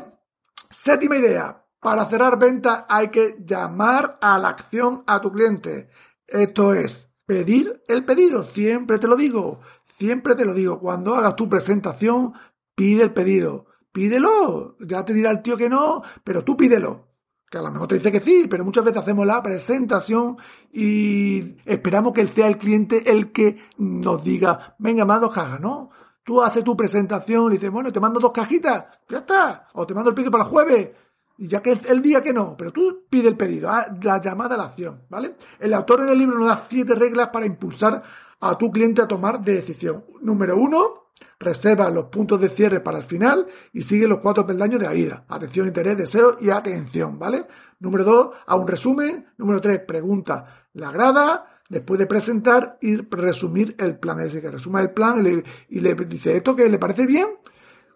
Séptima 0.69 1.17
idea. 1.17 1.59
Para 1.79 2.05
cerrar 2.05 2.39
venta 2.39 2.85
hay 2.87 3.09
que 3.09 3.35
llamar 3.43 4.17
a 4.21 4.37
la 4.37 4.47
acción 4.47 5.03
a 5.05 5.19
tu 5.19 5.29
cliente. 5.29 5.89
Esto 6.25 6.73
es 6.73 7.09
pedir 7.25 7.83
el 7.87 8.05
pedido. 8.05 8.43
Siempre 8.43 8.99
te 8.99 9.07
lo 9.07 9.17
digo. 9.17 9.59
Siempre 9.83 10.35
te 10.35 10.45
lo 10.45 10.53
digo. 10.53 10.79
Cuando 10.79 11.15
hagas 11.15 11.35
tu 11.35 11.49
presentación, 11.49 12.33
Pide 12.75 13.03
el 13.03 13.13
pedido. 13.13 13.67
Pídelo. 13.91 14.75
Ya 14.79 15.05
te 15.05 15.13
dirá 15.13 15.31
el 15.31 15.41
tío 15.41 15.55
que 15.57 15.69
no, 15.69 16.01
pero 16.23 16.43
tú 16.43 16.57
pídelo. 16.57 17.07
Que 17.49 17.59
a 17.59 17.61
lo 17.61 17.71
mejor 17.71 17.87
te 17.87 17.95
dice 17.95 18.11
que 18.11 18.19
sí, 18.19 18.47
pero 18.49 18.65
muchas 18.65 18.83
veces 18.83 19.01
hacemos 19.01 19.27
la 19.27 19.43
presentación 19.43 20.37
y 20.71 21.55
esperamos 21.65 22.11
que 22.11 22.27
sea 22.27 22.47
el 22.47 22.57
cliente 22.57 23.11
el 23.11 23.31
que 23.31 23.57
nos 23.77 24.23
diga, 24.23 24.75
venga, 24.79 25.05
más 25.05 25.21
dos 25.21 25.31
cajas, 25.31 25.59
¿no? 25.59 25.91
Tú 26.23 26.41
haces 26.41 26.63
tu 26.63 26.75
presentación 26.75 27.51
y 27.51 27.55
dices, 27.57 27.69
bueno, 27.69 27.91
te 27.91 27.99
mando 27.99 28.19
dos 28.19 28.31
cajitas, 28.31 28.85
ya 29.07 29.19
está. 29.19 29.67
O 29.73 29.85
te 29.85 29.93
mando 29.93 30.09
el 30.09 30.15
pedido 30.15 30.31
para 30.31 30.45
el 30.45 30.49
jueves. 30.49 30.89
Y 31.37 31.47
ya 31.47 31.61
que 31.61 31.73
es 31.73 31.85
el 31.85 32.01
día 32.01 32.23
que 32.23 32.33
no, 32.33 32.55
pero 32.57 32.71
tú 32.71 33.05
pide 33.09 33.27
el 33.27 33.35
pedido, 33.37 33.69
la 34.01 34.21
llamada 34.21 34.55
a 34.55 34.57
la 34.57 34.65
acción, 34.65 35.03
¿vale? 35.09 35.35
El 35.59 35.73
autor 35.73 36.01
en 36.01 36.09
el 36.09 36.17
libro 36.17 36.37
nos 36.37 36.47
da 36.47 36.65
siete 36.69 36.95
reglas 36.95 37.29
para 37.29 37.45
impulsar 37.45 38.01
a 38.39 38.57
tu 38.57 38.71
cliente 38.71 39.01
a 39.01 39.07
tomar 39.07 39.43
decisión. 39.43 40.03
Número 40.21 40.55
uno, 40.57 41.11
Reserva 41.39 41.89
los 41.89 42.05
puntos 42.05 42.39
de 42.39 42.49
cierre 42.49 42.79
para 42.79 42.97
el 42.97 43.03
final 43.03 43.45
y 43.73 43.81
sigue 43.81 44.07
los 44.07 44.19
cuatro 44.19 44.45
peldaños 44.45 44.79
de 44.79 44.87
AIDA. 44.87 45.25
Atención, 45.27 45.67
interés, 45.67 45.97
deseo 45.97 46.37
y 46.39 46.49
atención, 46.49 47.19
¿vale? 47.19 47.45
Número 47.79 48.03
dos, 48.03 48.35
a 48.45 48.55
un 48.55 48.67
resumen. 48.67 49.27
Número 49.37 49.59
tres, 49.59 49.79
pregunta 49.79 50.67
la 50.73 50.91
grada. 50.91 51.49
Después 51.69 51.97
de 51.97 52.05
presentar 52.05 52.77
y 52.81 52.97
resumir 52.97 53.75
el 53.79 53.97
plan. 53.97 54.19
Es 54.19 54.25
decir, 54.25 54.41
que 54.41 54.51
resuma 54.51 54.81
el 54.81 54.91
plan 54.91 55.25
y 55.69 55.79
le, 55.79 55.95
dice, 55.95 56.35
¿esto 56.35 56.55
que 56.55 56.69
le 56.69 56.77
parece 56.77 57.07
bien? 57.07 57.27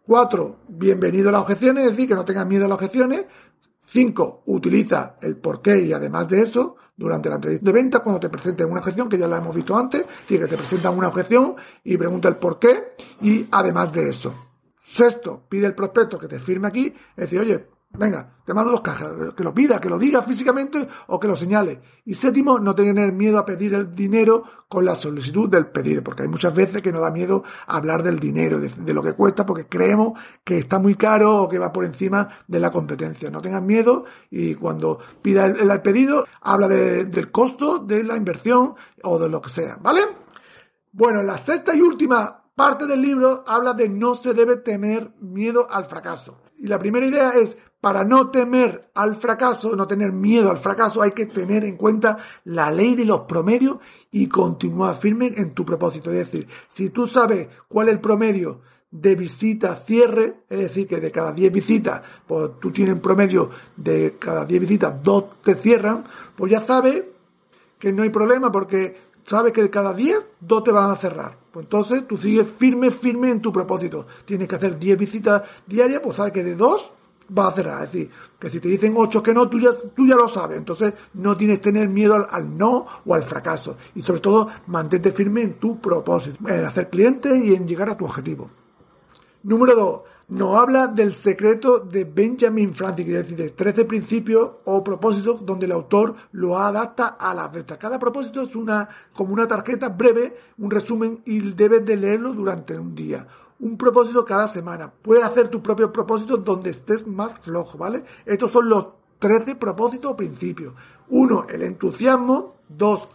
Cuatro, 0.03 0.61
bienvenido 0.67 1.29
a 1.29 1.33
las 1.33 1.41
objeciones, 1.41 1.83
es 1.83 1.91
decir, 1.91 2.07
que 2.07 2.15
no 2.15 2.25
tengas 2.25 2.47
miedo 2.47 2.65
a 2.65 2.69
las 2.69 2.75
objeciones. 2.75 3.25
Cinco, 3.89 4.43
utiliza 4.47 5.15
el 5.21 5.37
porqué 5.37 5.79
y 5.79 5.93
además 5.93 6.27
de 6.27 6.41
eso, 6.41 6.75
durante 6.95 7.29
la 7.29 7.35
entrevista 7.35 7.65
de 7.65 7.71
venta, 7.71 7.99
cuando 7.99 8.19
te 8.19 8.29
presenten 8.29 8.69
una 8.69 8.81
objeción, 8.81 9.07
que 9.07 9.17
ya 9.17 9.27
la 9.27 9.37
hemos 9.37 9.55
visto 9.55 9.77
antes, 9.77 10.05
y 10.27 10.37
que 10.37 10.45
te 10.45 10.57
presentan 10.57 10.97
una 10.97 11.07
objeción 11.07 11.55
y 11.85 11.95
pregunta 11.95 12.27
el 12.27 12.35
porqué 12.35 12.95
y 13.21 13.47
además 13.49 13.93
de 13.93 14.09
eso. 14.09 14.35
Sexto, 14.83 15.43
pide 15.47 15.67
el 15.67 15.73
prospecto 15.75 16.19
que 16.19 16.27
te 16.27 16.37
firme 16.37 16.67
aquí, 16.67 16.87
es 16.87 17.15
decir, 17.15 17.39
oye, 17.39 17.65
Venga, 17.89 18.37
te 18.45 18.53
mando 18.53 18.71
dos 18.71 18.81
cajas, 18.81 19.11
que 19.35 19.43
lo 19.43 19.53
pida, 19.53 19.79
que 19.79 19.89
lo 19.89 19.97
diga 19.97 20.21
físicamente 20.21 20.87
o 21.07 21.19
que 21.19 21.27
lo 21.27 21.35
señale. 21.35 21.81
Y 22.05 22.13
séptimo, 22.13 22.59
no 22.59 22.75
tener 22.75 23.11
miedo 23.11 23.39
a 23.39 23.45
pedir 23.45 23.73
el 23.73 23.95
dinero 23.95 24.43
con 24.69 24.85
la 24.85 24.95
solicitud 24.95 25.49
del 25.49 25.67
pedido, 25.67 26.03
porque 26.03 26.23
hay 26.23 26.27
muchas 26.27 26.53
veces 26.53 26.81
que 26.81 26.91
nos 26.91 27.01
da 27.01 27.09
miedo 27.09 27.43
hablar 27.65 28.03
del 28.03 28.19
dinero, 28.19 28.59
de, 28.59 28.93
lo 28.93 29.01
que 29.01 29.13
cuesta, 29.13 29.45
porque 29.45 29.67
creemos 29.67 30.19
que 30.43 30.59
está 30.59 30.77
muy 30.79 30.95
caro 30.95 31.43
o 31.43 31.49
que 31.49 31.57
va 31.57 31.73
por 31.73 31.85
encima 31.85 32.27
de 32.47 32.59
la 32.59 32.71
competencia. 32.71 33.31
No 33.31 33.41
tengan 33.41 33.65
miedo 33.65 34.05
y 34.29 34.53
cuando 34.55 34.99
pida 35.21 35.45
el, 35.45 35.81
pedido, 35.81 36.25
habla 36.41 36.67
del 36.67 37.31
costo 37.31 37.79
de 37.79 38.03
la 38.03 38.15
inversión 38.15 38.75
o 39.03 39.17
de 39.17 39.29
lo 39.29 39.41
que 39.41 39.49
sea, 39.49 39.77
¿vale? 39.81 40.01
Bueno, 40.91 41.23
la 41.23 41.37
sexta 41.37 41.75
y 41.75 41.81
última 41.81 42.43
parte 42.55 42.87
del 42.87 43.01
libro 43.01 43.43
habla 43.47 43.73
de 43.73 43.87
no 43.87 44.15
se 44.15 44.33
debe 44.33 44.57
tener 44.57 45.13
miedo 45.19 45.67
al 45.69 45.85
fracaso. 45.85 46.41
Y 46.57 46.65
la 46.65 46.79
primera 46.79 47.05
idea 47.05 47.31
es 47.31 47.55
para 47.87 48.03
no 48.03 48.29
temer 48.29 48.91
al 48.95 49.15
fracaso, 49.15 49.73
no 49.73 49.87
tener 49.87 50.11
miedo 50.11 50.51
al 50.51 50.57
fracaso, 50.57 51.01
hay 51.01 51.11
que 51.11 51.25
tener 51.25 51.63
en 51.63 51.77
cuenta 51.77 52.17
la 52.43 52.69
ley 52.69 52.95
de 52.95 53.05
los 53.05 53.21
promedios 53.21 53.77
y 54.11 54.27
continuar 54.27 54.97
firme 54.97 55.27
en 55.37 55.53
tu 55.53 55.63
propósito. 55.63 56.11
Es 56.11 56.17
decir, 56.17 56.49
si 56.67 56.89
tú 56.89 57.07
sabes 57.07 57.47
cuál 57.69 57.87
es 57.87 57.93
el 57.93 58.01
promedio 58.01 58.59
de 58.91 59.15
visita 59.15 59.73
cierre, 59.77 60.41
es 60.49 60.59
decir, 60.59 60.85
que 60.85 60.99
de 60.99 61.13
cada 61.13 61.31
10 61.31 61.49
visitas, 61.49 62.01
pues 62.27 62.59
tú 62.59 62.71
tienes 62.71 62.93
un 62.93 62.99
promedio 62.99 63.49
de 63.77 64.17
cada 64.19 64.43
10 64.43 64.59
visitas, 64.59 65.01
dos 65.01 65.39
te 65.41 65.55
cierran, 65.55 66.03
pues 66.35 66.51
ya 66.51 66.65
sabes 66.65 67.05
que 67.79 67.93
no 67.93 68.03
hay 68.03 68.09
problema 68.09 68.51
porque 68.51 68.97
sabes 69.25 69.53
que 69.53 69.61
de 69.61 69.69
cada 69.69 69.93
10, 69.93 70.25
dos 70.41 70.61
te 70.61 70.73
van 70.73 70.91
a 70.91 70.97
cerrar. 70.97 71.37
Pues 71.53 71.63
entonces 71.63 72.05
tú 72.05 72.17
sigues 72.17 72.49
firme, 72.49 72.91
firme 72.91 73.31
en 73.31 73.41
tu 73.41 73.53
propósito. 73.53 74.07
Tienes 74.25 74.49
que 74.49 74.55
hacer 74.57 74.77
10 74.77 74.97
visitas 74.97 75.41
diarias, 75.65 76.01
pues 76.03 76.17
sabes 76.17 76.33
que 76.33 76.43
de 76.43 76.55
dos 76.55 76.91
vas 77.29 77.53
a 77.53 77.55
cerrar. 77.55 77.83
Es 77.83 77.91
decir, 77.91 78.09
que 78.39 78.49
si 78.49 78.59
te 78.59 78.67
dicen 78.67 78.93
8 78.95 79.23
que 79.23 79.33
no, 79.33 79.49
tú 79.49 79.59
ya, 79.59 79.69
tú 79.95 80.05
ya 80.07 80.15
lo 80.15 80.29
sabes. 80.29 80.57
Entonces 80.57 80.93
no 81.13 81.35
tienes 81.35 81.57
que 81.57 81.63
tener 81.63 81.89
miedo 81.89 82.15
al, 82.15 82.27
al, 82.29 82.57
no 82.57 82.85
o 83.05 83.13
al 83.13 83.23
fracaso. 83.23 83.77
Y 83.95 84.01
sobre 84.01 84.21
todo, 84.21 84.49
mantente 84.67 85.11
firme 85.11 85.41
en 85.41 85.53
tu 85.55 85.79
propósito, 85.79 86.37
en 86.47 86.65
hacer 86.65 86.89
clientes 86.89 87.35
y 87.37 87.55
en 87.55 87.67
llegar 87.67 87.89
a 87.89 87.97
tu 87.97 88.05
objetivo. 88.05 88.49
Número 89.43 89.75
2. 89.75 90.01
Nos 90.29 90.57
habla 90.57 90.87
del 90.87 91.13
secreto 91.13 91.79
de 91.79 92.03
Benjamin 92.03 92.75
Franklin, 92.75 93.07
es 93.07 93.13
decir, 93.13 93.37
de 93.37 93.49
13 93.51 93.85
principios 93.85 94.51
o 94.65 94.83
propósitos 94.83 95.45
donde 95.45 95.67
el 95.67 95.71
autor 95.71 96.15
lo 96.33 96.59
adapta 96.59 97.15
a 97.17 97.33
la 97.33 97.47
ventas. 97.47 97.77
Cada 97.77 97.97
propósito 97.97 98.41
es 98.41 98.53
una, 98.53 98.89
como 99.13 99.31
una 99.31 99.47
tarjeta 99.47 99.87
breve, 99.87 100.35
un 100.57 100.69
resumen 100.69 101.21
y 101.23 101.39
debes 101.53 101.85
de 101.85 101.95
leerlo 101.95 102.33
durante 102.33 102.77
un 102.77 102.93
día. 102.93 103.25
Un 103.59 103.77
propósito 103.77 104.23
cada 104.23 104.47
semana. 104.47 104.91
Puedes 104.91 105.23
hacer 105.23 105.47
tu 105.47 105.63
propio 105.63 105.91
propósito 105.91 106.37
donde 106.37 106.69
estés 106.69 107.07
más 107.07 107.33
flojo, 107.39 107.77
¿vale? 107.77 108.03
Estos 108.25 108.51
son 108.51 108.69
los 108.69 108.87
13 109.19 109.55
propósitos 109.55 110.11
o 110.11 110.15
principios. 110.15 110.73
Uno, 111.09 111.45
el 111.49 111.63
entusiasmo. 111.63 112.55
Dos, 112.69 113.07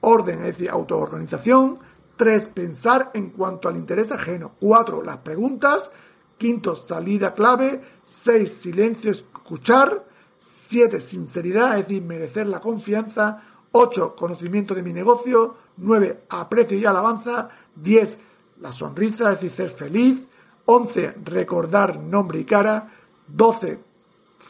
orden, 0.00 0.38
es 0.40 0.46
decir, 0.46 0.70
autoorganización. 0.70 1.78
3. 2.16 2.48
Pensar 2.48 3.10
en 3.14 3.30
cuanto 3.30 3.68
al 3.68 3.76
interés 3.76 4.10
ajeno. 4.10 4.52
4. 4.60 5.02
Las 5.02 5.18
preguntas. 5.18 5.90
Quinto, 6.38 6.76
salida 6.76 7.34
clave. 7.34 7.82
6. 8.04 8.50
Silencio, 8.50 9.10
escuchar. 9.10 10.06
7. 10.38 11.00
Sinceridad, 11.00 11.78
es 11.78 11.88
decir, 11.88 12.02
merecer 12.02 12.46
la 12.46 12.60
confianza. 12.60 13.42
8. 13.72 14.16
Conocimiento 14.16 14.74
de 14.74 14.82
mi 14.82 14.92
negocio. 14.92 15.56
9. 15.76 16.24
Aprecio 16.30 16.78
y 16.78 16.86
alabanza. 16.86 17.50
10. 17.76 18.18
La 18.60 18.72
sonrisa, 18.72 19.32
es 19.32 19.40
decir, 19.40 19.50
ser 19.50 19.70
feliz. 19.70 20.22
11. 20.64 21.14
Recordar 21.24 21.98
nombre 21.98 22.40
y 22.40 22.44
cara. 22.44 22.88
12. 23.26 23.78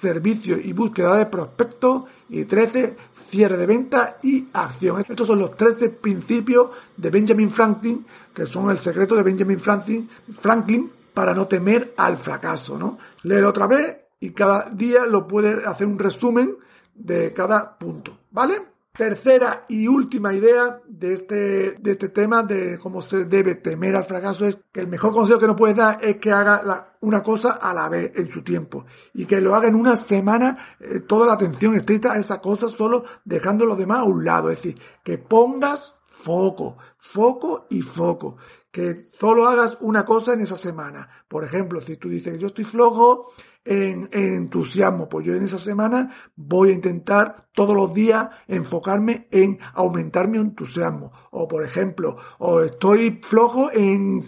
Servicio 0.00 0.58
y 0.58 0.72
búsqueda 0.72 1.16
de 1.16 1.26
prospectos. 1.26 2.04
Y 2.28 2.44
13 2.44 2.96
cierre 3.30 3.56
de 3.56 3.66
venta 3.66 4.18
y 4.22 4.48
acción. 4.52 5.04
Estos 5.08 5.26
son 5.26 5.38
los 5.38 5.56
13 5.56 5.90
principios 5.90 6.70
de 6.96 7.10
Benjamin 7.10 7.50
Franklin, 7.50 8.04
que 8.34 8.44
son 8.44 8.70
el 8.70 8.78
secreto 8.78 9.14
de 9.14 9.22
Benjamin 9.22 9.60
Franklin, 9.60 10.08
Franklin 10.40 10.90
para 11.14 11.32
no 11.32 11.46
temer 11.46 11.94
al 11.96 12.18
fracaso, 12.18 12.76
¿no? 12.76 12.98
Leer 13.22 13.44
otra 13.44 13.66
vez 13.68 13.96
y 14.18 14.30
cada 14.30 14.70
día 14.70 15.06
lo 15.06 15.26
puede 15.26 15.64
hacer 15.64 15.86
un 15.86 15.98
resumen 15.98 16.56
de 16.94 17.32
cada 17.32 17.78
punto, 17.78 18.18
¿vale? 18.32 18.69
Tercera 18.96 19.66
y 19.68 19.86
última 19.86 20.34
idea 20.34 20.80
de 20.86 21.14
este, 21.14 21.72
de 21.78 21.92
este 21.92 22.08
tema 22.08 22.42
de 22.42 22.78
cómo 22.78 23.00
se 23.00 23.24
debe 23.24 23.54
temer 23.54 23.94
al 23.94 24.04
fracaso 24.04 24.44
es 24.44 24.58
que 24.72 24.80
el 24.80 24.88
mejor 24.88 25.12
consejo 25.12 25.38
que 25.38 25.46
nos 25.46 25.56
puedes 25.56 25.76
dar 25.76 25.98
es 26.00 26.16
que 26.16 26.32
haga 26.32 26.96
una 27.00 27.22
cosa 27.22 27.52
a 27.52 27.72
la 27.72 27.88
vez 27.88 28.10
en 28.16 28.28
su 28.30 28.42
tiempo 28.42 28.84
y 29.14 29.26
que 29.26 29.40
lo 29.40 29.54
haga 29.54 29.68
en 29.68 29.76
una 29.76 29.96
semana 29.96 30.76
eh, 30.80 31.00
toda 31.00 31.26
la 31.26 31.34
atención 31.34 31.76
estricta 31.76 32.12
a 32.12 32.18
esa 32.18 32.40
cosa 32.40 32.68
solo 32.68 33.04
dejando 33.24 33.64
lo 33.64 33.76
demás 33.76 34.00
a 34.00 34.04
un 34.04 34.24
lado. 34.24 34.50
Es 34.50 34.60
decir, 34.60 34.80
que 35.04 35.18
pongas 35.18 35.94
foco, 36.20 36.76
foco 36.98 37.66
y 37.70 37.82
foco. 37.82 38.36
Que 38.70 39.06
solo 39.18 39.48
hagas 39.48 39.78
una 39.80 40.04
cosa 40.04 40.34
en 40.34 40.40
esa 40.40 40.56
semana. 40.56 41.08
Por 41.28 41.44
ejemplo, 41.44 41.80
si 41.80 41.96
tú 41.96 42.08
dices, 42.08 42.38
yo 42.38 42.48
estoy 42.48 42.64
flojo, 42.64 43.32
en, 43.64 44.08
entusiasmo. 44.12 45.08
Pues 45.08 45.26
yo 45.26 45.34
en 45.34 45.44
esa 45.44 45.58
semana 45.58 46.10
voy 46.36 46.70
a 46.70 46.74
intentar 46.74 47.48
todos 47.52 47.76
los 47.76 47.92
días 47.94 48.28
enfocarme 48.46 49.28
en 49.30 49.58
aumentar 49.74 50.28
mi 50.28 50.38
entusiasmo. 50.38 51.12
O 51.30 51.48
por 51.48 51.64
ejemplo, 51.64 52.16
o 52.38 52.62
estoy 52.62 53.20
flojo 53.22 53.70
en 53.72 54.20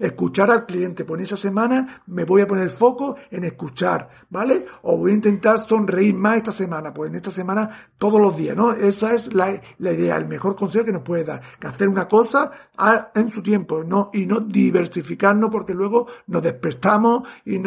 escuchar 0.00 0.50
al 0.50 0.66
cliente. 0.66 1.04
En 1.08 1.20
esa 1.20 1.36
semana 1.36 2.02
me 2.06 2.24
voy 2.24 2.40
a 2.40 2.46
poner 2.46 2.70
foco 2.70 3.16
en 3.30 3.44
escuchar, 3.44 4.08
¿vale? 4.30 4.64
O 4.82 4.96
voy 4.96 5.12
a 5.12 5.14
intentar 5.14 5.58
sonreír 5.58 6.14
más 6.14 6.38
esta 6.38 6.52
semana. 6.52 6.92
Pues 6.92 7.10
en 7.10 7.16
esta 7.16 7.30
semana 7.30 7.68
todos 7.98 8.20
los 8.20 8.36
días, 8.36 8.56
¿no? 8.56 8.72
Esa 8.72 9.14
es 9.14 9.32
la, 9.34 9.60
la 9.78 9.92
idea, 9.92 10.16
el 10.16 10.26
mejor 10.26 10.56
consejo 10.56 10.84
que 10.84 10.92
nos 10.92 11.02
puede 11.02 11.24
dar. 11.24 11.42
Que 11.58 11.66
hacer 11.66 11.88
una 11.88 12.08
cosa 12.08 12.50
en 13.14 13.30
su 13.30 13.42
tiempo, 13.42 13.84
¿no? 13.84 14.10
Y 14.12 14.26
no 14.26 14.40
diversificarnos 14.40 15.50
porque 15.50 15.74
luego 15.74 16.06
nos 16.26 16.42
despertamos 16.42 17.28
y, 17.44 17.60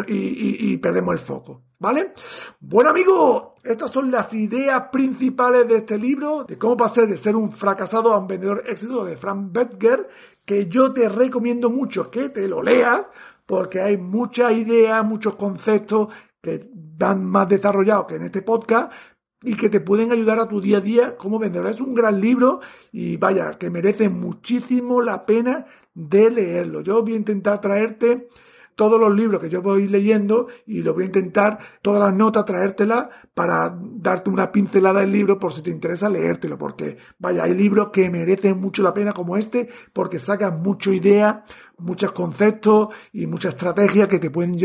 y 0.74 0.78
perdemos 0.78 1.14
el 1.14 1.20
foco. 1.20 1.62
¿Vale? 1.84 2.14
Bueno 2.62 2.92
amigo, 2.92 3.56
estas 3.62 3.92
son 3.92 4.10
las 4.10 4.34
ideas 4.34 4.84
principales 4.90 5.68
de 5.68 5.76
este 5.76 5.98
libro, 5.98 6.46
de 6.46 6.58
cómo 6.58 6.78
pasar 6.78 7.08
de 7.08 7.18
ser 7.18 7.36
un 7.36 7.52
fracasado 7.52 8.14
a 8.14 8.20
un 8.20 8.26
vendedor 8.26 8.64
éxito 8.66 9.04
de 9.04 9.18
Frank 9.18 9.52
Betger, 9.52 10.08
que 10.46 10.68
yo 10.68 10.94
te 10.94 11.10
recomiendo 11.10 11.70
mucho 11.70 12.10
que 12.10 12.30
te 12.30 12.48
lo 12.48 12.64
leas, 12.64 13.02
porque 13.46 13.82
hay 13.82 13.98
muchas 13.98 14.54
ideas, 14.54 15.04
muchos 15.04 15.36
conceptos 15.36 16.08
que 16.42 16.70
van 16.74 17.26
más 17.26 17.50
desarrollados 17.50 18.06
que 18.06 18.16
en 18.16 18.24
este 18.24 18.44
podcast, 18.44 18.94
y 19.42 19.58
que 19.58 19.68
te 19.70 19.82
pueden 19.82 20.14
ayudar 20.14 20.40
a 20.40 20.48
tu 20.48 20.62
día 20.62 20.78
a 20.78 20.80
día 20.80 21.18
como 21.18 21.38
vendedor. 21.38 21.68
Es 21.68 21.82
un 21.82 21.94
gran 21.94 22.22
libro 22.22 22.62
y 22.94 23.18
vaya, 23.18 23.58
que 23.58 23.70
merece 23.70 24.08
muchísimo 24.08 25.02
la 25.02 25.26
pena 25.26 25.66
de 25.94 26.32
leerlo. 26.32 26.80
Yo 26.80 27.04
voy 27.04 27.12
a 27.12 27.18
intentar 27.18 27.60
traerte 27.60 28.30
todos 28.76 29.00
los 29.00 29.14
libros 29.14 29.40
que 29.40 29.50
yo 29.50 29.62
voy 29.62 29.88
leyendo 29.88 30.48
y 30.66 30.82
lo 30.82 30.94
voy 30.94 31.04
a 31.04 31.08
intentar, 31.08 31.60
todas 31.82 32.02
las 32.02 32.14
notas, 32.14 32.46
traértelas 32.46 33.08
para 33.34 33.76
darte 33.78 34.30
una 34.30 34.52
pincelada 34.52 35.02
del 35.02 35.12
libro 35.12 35.40
por 35.40 35.54
si 35.54 35.62
te 35.62 35.70
interesa 35.70 36.10
leértelo, 36.10 36.58
porque 36.58 36.98
vaya, 37.20 37.44
hay 37.44 37.54
libros 37.54 37.90
que 37.90 38.10
merecen 38.10 38.60
mucho 38.60 38.84
la 38.84 38.94
pena 38.94 39.14
como 39.14 39.38
este, 39.38 39.70
porque 39.92 40.20
sacan 40.20 40.62
mucho 40.62 40.92
idea, 40.92 41.44
muchos 41.78 42.12
conceptos 42.12 42.90
y 43.12 43.28
mucha 43.28 43.50
estrategia 43.50 44.08
que 44.08 44.20
te 44.20 44.30
pueden 44.30 44.58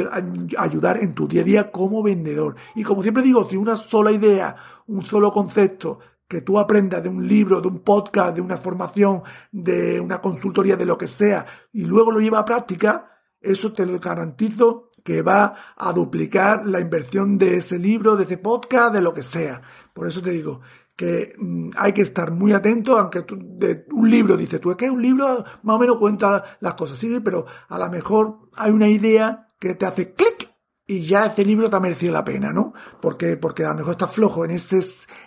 ayudar 0.57 0.99
en 0.99 1.14
tu 1.14 1.27
día 1.27 1.42
a 1.42 1.44
día 1.44 1.71
como 1.71 2.03
vendedor. 2.03 2.57
Y 2.75 2.83
como 2.83 3.03
siempre 3.03 3.23
digo, 3.23 3.49
si 3.49 3.57
una 3.57 3.77
sola 3.77 4.12
idea, 4.12 4.55
un 4.87 5.05
solo 5.05 5.31
concepto 5.31 5.99
que 6.29 6.42
tú 6.42 6.59
aprendas 6.59 7.03
de 7.03 7.09
un 7.09 7.27
libro, 7.27 7.61
de 7.61 7.68
un 7.68 7.81
podcast, 7.81 8.35
de 8.35 8.42
una 8.42 8.59
formación, 8.59 9.23
de 9.51 9.99
una 9.99 10.21
consultoría, 10.21 10.77
de 10.77 10.85
lo 10.85 10.99
que 10.99 11.09
sea, 11.09 11.47
y 11.73 11.85
luego 11.85 12.12
lo 12.12 12.21
lleva 12.21 12.40
a 12.40 12.44
práctica, 12.44 13.18
eso 13.40 13.72
te 13.72 13.87
lo 13.87 13.98
garantizo 13.98 14.90
que 15.05 15.22
va 15.22 15.55
a 15.77 15.92
duplicar 15.92 16.66
la 16.66 16.81
inversión 16.81 17.38
de 17.38 17.57
ese 17.57 17.79
libro, 17.79 18.16
de 18.16 18.24
ese 18.24 18.38
podcast, 18.38 18.92
de 18.92 19.01
lo 19.01 19.14
que 19.14 19.22
sea. 19.22 19.62
Por 19.94 20.07
eso 20.07 20.20
te 20.20 20.31
digo 20.31 20.61
que 20.98 21.35
mm, 21.38 21.70
hay 21.77 21.92
que 21.92 22.03
estar 22.03 22.33
muy 22.33 22.53
atento, 22.53 22.98
aunque 22.98 23.22
tú, 23.22 23.38
de 23.40 23.87
un 23.92 24.11
libro 24.11 24.37
dices 24.37 24.61
tú, 24.61 24.70
es 24.70 24.77
que 24.77 24.90
un 24.90 25.01
libro 25.01 25.44
más 25.62 25.77
o 25.77 25.79
menos 25.79 25.96
cuenta 25.96 26.59
las 26.61 26.74
cosas, 26.74 26.98
sí, 26.98 27.20
pero 27.20 27.46
a 27.68 27.79
lo 27.79 27.88
mejor 27.88 28.51
hay 28.55 28.72
una 28.72 28.88
idea 28.88 29.46
que 29.59 29.77
te 29.77 29.87
hace 29.87 30.12
clic 30.12 30.51
y 30.87 31.07
ya 31.07 31.27
ese 31.27 31.44
libro 31.44 31.70
te 31.70 31.77
ha 31.77 31.81
merecido 31.81 32.12
la 32.12 32.24
pena, 32.24 32.53
¿no? 32.53 32.72
Porque, 33.01 33.37
porque 33.37 33.64
a 33.64 33.68
lo 33.70 33.77
mejor 33.77 33.92
estás 33.92 34.12
flojo 34.12 34.44
en 34.44 34.53
ese, 34.53 34.81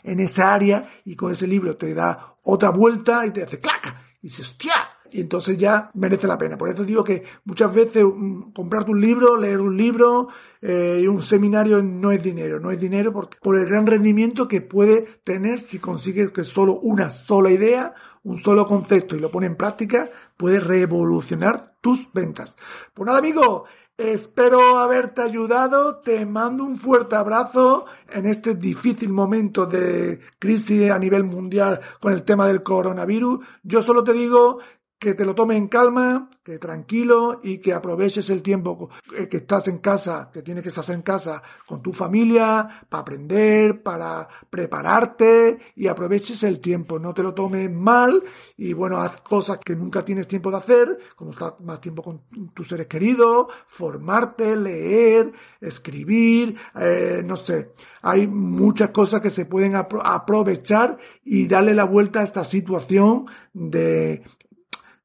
en 0.04 0.19
esa 0.19 0.54
área 0.54 0.89
y 1.06 1.15
con 1.15 1.32
ese 1.32 1.47
libro 1.47 1.78
te 1.78 1.93
da 1.93 2.36
otra 2.43 2.71
vuelta 2.71 3.26
y 3.26 3.32
te 3.32 3.43
hace 3.43 3.60
clac 3.60 3.95
y 4.21 4.28
dices, 4.28 4.50
hostia, 4.50 4.74
y 5.12 5.21
entonces 5.21 5.58
ya 5.58 5.91
merece 5.93 6.28
la 6.28 6.38
pena. 6.38 6.58
Por 6.58 6.69
eso 6.69 6.84
digo 6.84 7.04
que 7.04 7.24
muchas 7.45 7.74
veces 7.74 8.04
mm, 8.04 8.52
comprarte 8.52 8.91
un 8.91 9.02
libro, 9.02 9.38
leer 9.38 9.60
un 9.60 9.76
libro 9.76 10.28
eh, 10.62 11.08
un 11.08 11.24
seminario 11.24 11.82
no 11.82 12.12
es 12.12 12.21
dinero, 12.21 12.60
no 12.60 12.69
es 12.69 12.80
dinero 12.80 13.12
por, 13.12 13.30
por 13.39 13.58
el 13.58 13.65
gran 13.65 13.88
rendimiento 13.88 14.47
que 14.47 14.62
puede 14.62 15.02
tener 15.24 15.60
si 15.60 15.80
consigues 15.80 16.32
que 16.32 16.43
solo 16.43 16.80
una 16.82 17.10
sola 17.10 17.50
idea, 17.50 17.95
un 18.24 18.39
solo 18.39 18.65
concepto 18.65 19.15
y 19.15 19.19
lo 19.19 19.32
pone 19.32 19.47
en 19.47 19.56
práctica, 19.56 20.10
puede 20.38 20.60
revolucionar 20.60 21.78
tus 21.82 22.12
ventas. 22.13 22.56
Pues 22.93 23.08
nada, 23.08 23.19
amigo, 23.19 23.65
Espero 23.97 24.80
haberte 24.80 25.21
ayudado. 25.21 25.97
Te 25.97 26.26
mando 26.26 26.63
un 26.63 26.76
fuerte 26.76 27.15
abrazo 27.15 27.86
en 28.10 28.26
este 28.26 28.56
difícil 28.56 29.10
momento 29.10 29.67
de 29.67 30.19
crisis 30.39 30.89
a 30.89 30.97
nivel 30.97 31.24
mundial 31.24 31.80
con 32.00 32.12
el 32.12 32.24
tema 32.24 32.47
del 32.47 32.63
coronavirus. 32.63 33.45
Yo 33.62 33.80
solo 33.84 34.04
te 34.04 34.13
digo 34.13 34.58
que 35.02 35.16
te 35.16 35.26
lo 35.26 35.34
tomes 35.34 35.58
en 35.58 35.68
calma, 35.68 36.30
que 36.44 36.60
tranquilo 36.60 37.40
y 37.44 37.58
que 37.58 37.74
aproveches 37.74 38.30
el 38.30 38.44
tiempo 38.44 38.88
eh, 39.18 39.28
que 39.28 39.38
estás 39.38 39.68
en 39.68 39.80
casa, 39.80 40.30
que 40.32 40.44
tienes 40.44 40.62
que 40.62 40.70
estar 40.70 40.88
en 40.94 41.02
casa 41.02 41.42
con 41.66 41.82
tu 41.82 41.92
familia, 41.92 42.86
para 42.88 43.02
aprender, 43.02 43.82
para 43.82 44.28
prepararte 44.48 45.58
y 45.76 45.88
aproveches 45.88 46.44
el 46.44 46.60
tiempo. 46.60 47.00
No 47.00 47.16
te 47.16 47.24
lo 47.24 47.34
tomes 47.34 47.72
mal 47.72 48.24
y 48.58 48.74
bueno, 48.74 48.98
haz 48.98 49.22
cosas 49.22 49.58
que 49.58 49.76
nunca 49.76 50.06
tienes 50.06 50.28
tiempo 50.28 50.52
de 50.52 50.58
hacer, 50.58 51.00
como 51.16 51.32
estar 51.32 51.56
más 51.62 51.82
tiempo 51.82 52.04
con 52.04 52.22
tus 52.54 52.68
seres 52.68 52.86
queridos, 52.86 53.48
formarte, 53.70 54.56
leer, 54.56 55.32
escribir, 55.60 56.56
eh, 56.80 57.24
no 57.26 57.38
sé. 57.38 57.72
Hay 58.04 58.28
muchas 58.28 58.92
cosas 58.92 59.20
que 59.20 59.32
se 59.32 59.46
pueden 59.46 59.74
aprovechar 59.76 61.00
y 61.26 61.48
darle 61.48 61.74
la 61.74 61.86
vuelta 61.86 62.20
a 62.20 62.24
esta 62.24 62.44
situación 62.44 63.26
de 63.52 64.22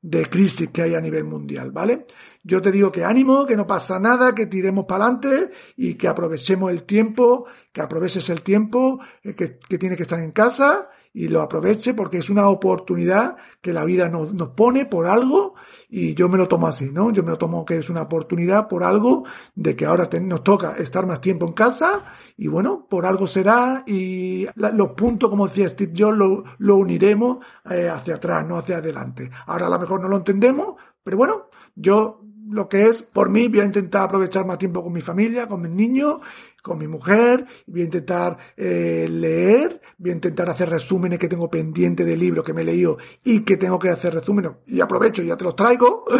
de 0.06 0.26
crisis 0.26 0.70
que 0.70 0.82
hay 0.82 0.94
a 0.94 1.00
nivel 1.00 1.24
mundial, 1.24 1.72
¿vale? 1.72 2.06
Yo 2.44 2.62
te 2.62 2.70
digo 2.70 2.92
que 2.92 3.04
ánimo, 3.04 3.44
que 3.44 3.56
no 3.56 3.66
pasa 3.66 3.98
nada, 3.98 4.36
que 4.36 4.46
tiremos 4.46 4.84
para 4.84 5.06
adelante 5.06 5.50
y 5.76 5.94
que 5.94 6.06
aprovechemos 6.06 6.70
el 6.70 6.84
tiempo, 6.84 7.46
que 7.72 7.80
aproveches 7.80 8.30
el 8.30 8.42
tiempo 8.42 9.00
eh, 9.24 9.34
que, 9.34 9.58
que 9.58 9.78
tiene 9.78 9.96
que 9.96 10.04
estar 10.04 10.20
en 10.20 10.30
casa 10.30 10.88
y 11.16 11.29
lo 11.29 11.40
aproveche 11.40 11.94
porque 11.94 12.18
es 12.18 12.29
una 12.29 12.46
oportunidad 12.50 13.38
que 13.62 13.72
la 13.72 13.87
vida 13.87 14.07
nos, 14.11 14.35
nos 14.35 14.50
pone 14.50 14.85
por 14.85 15.07
algo 15.07 15.55
y 15.88 16.14
yo 16.14 16.29
me 16.29 16.37
lo 16.37 16.46
tomo 16.46 16.66
así, 16.66 16.92
¿no? 16.92 17.11
Yo 17.11 17.22
me 17.22 17.31
lo 17.31 17.38
tomo 17.38 17.64
que 17.64 17.79
es 17.79 17.88
una 17.88 18.02
oportunidad 18.02 18.68
por 18.68 18.85
algo 18.85 19.24
de 19.55 19.74
que 19.74 19.87
ahora 19.87 20.11
nos 20.20 20.44
toca 20.44 20.76
estar 20.76 21.07
más 21.07 21.22
tiempo 21.22 21.46
en 21.46 21.55
casa 21.55 22.05
y 22.37 22.48
bueno, 22.48 22.87
por 22.87 23.07
algo 23.07 23.26
será 23.26 23.83
y 23.87 24.46
los 24.57 24.88
puntos, 24.88 25.31
como 25.31 25.48
decía 25.48 25.70
Steve 25.70 25.94
Jobs, 25.96 26.18
lo, 26.18 26.44
lo 26.59 26.76
uniremos 26.76 27.38
eh, 27.70 27.88
hacia 27.88 28.16
atrás, 28.16 28.46
no 28.46 28.59
hacia 28.59 28.76
adelante. 28.76 29.31
Ahora 29.46 29.68
a 29.68 29.70
lo 29.70 29.79
mejor 29.79 30.02
no 30.02 30.09
lo 30.09 30.18
entendemos, 30.18 30.74
pero 31.02 31.16
bueno, 31.16 31.48
yo 31.74 32.20
lo 32.48 32.68
que 32.68 32.87
es, 32.87 33.02
por 33.02 33.28
mí, 33.30 33.48
voy 33.48 33.61
a 33.61 33.64
intentar 33.64 34.04
aprovechar 34.04 34.46
más 34.46 34.59
tiempo 34.59 34.82
con 34.82 34.92
mi 34.92 35.00
familia, 35.00 35.46
con 35.46 35.62
mis 35.62 35.70
niños, 35.70 36.18
con 36.62 36.78
mi 36.78 36.88
mujer, 36.88 37.46
voy 37.66 37.82
a 37.82 37.85
intentar 37.85 38.37
eh, 38.56 39.06
leer, 39.09 39.80
voy 39.98 40.11
a 40.11 40.14
intentar 40.14 40.50
hacer 40.50 40.68
resúmenes 40.68 41.18
que 41.18 41.28
tengo 41.28 41.48
pendiente 41.48 42.04
de 42.04 42.16
libros 42.16 42.44
que 42.44 42.52
me 42.52 42.62
he 42.62 42.64
leído 42.64 42.98
y 43.22 43.40
que 43.40 43.56
tengo 43.56 43.78
que 43.78 43.88
hacer 43.88 44.14
resúmenes 44.14 44.52
y 44.66 44.80
aprovecho 44.80 45.22
y 45.22 45.26
ya 45.26 45.37
te 45.37 45.44
los 45.44 45.56
traigo. 45.56 46.04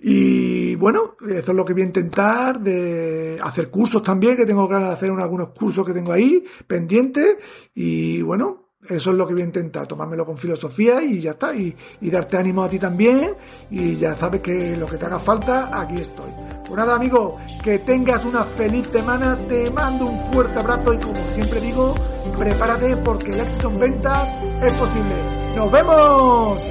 Y 0.00 0.76
bueno, 0.76 1.16
eso 1.28 1.50
es 1.50 1.56
lo 1.56 1.64
que 1.64 1.72
voy 1.72 1.82
a 1.82 1.86
intentar 1.86 2.60
de 2.60 3.38
hacer 3.42 3.68
cursos 3.68 4.00
también, 4.00 4.36
que 4.36 4.46
tengo 4.46 4.68
ganas 4.68 4.88
de 4.88 4.94
hacer 4.94 5.10
algunos 5.10 5.48
cursos 5.48 5.84
que 5.84 5.92
tengo 5.92 6.12
ahí 6.12 6.44
pendientes 6.66 7.36
y 7.74 8.22
bueno, 8.22 8.67
eso 8.88 9.10
es 9.10 9.16
lo 9.16 9.26
que 9.26 9.34
voy 9.34 9.42
a 9.42 9.46
intentar, 9.46 9.86
tomármelo 9.86 10.24
con 10.24 10.38
filosofía 10.38 11.02
y 11.02 11.20
ya 11.20 11.32
está, 11.32 11.54
y, 11.54 11.74
darte 12.00 12.38
ánimo 12.38 12.62
a 12.62 12.68
ti 12.68 12.78
también, 12.78 13.34
y 13.70 13.96
ya 13.96 14.16
sabes 14.16 14.40
que 14.40 14.76
lo 14.76 14.86
que 14.86 14.96
te 14.96 15.06
haga 15.06 15.18
falta, 15.18 15.68
aquí 15.80 15.96
estoy. 15.96 16.30
Pues 16.66 16.76
nada, 16.76 16.96
amigo, 16.96 17.38
que 17.62 17.78
tengas 17.80 18.24
una 18.24 18.44
feliz 18.44 18.88
semana, 18.90 19.36
te 19.48 19.70
mando 19.70 20.06
un 20.06 20.20
fuerte 20.32 20.58
abrazo 20.58 20.94
y 20.94 20.98
como 20.98 21.28
siempre 21.34 21.60
digo, 21.60 21.94
prepárate 22.38 22.96
porque 22.98 23.32
el 23.32 23.40
éxito 23.40 23.70
en 23.70 23.78
venta 23.78 24.40
es 24.62 24.72
posible. 24.74 25.14
¡Nos 25.56 25.72
vemos! 25.72 26.62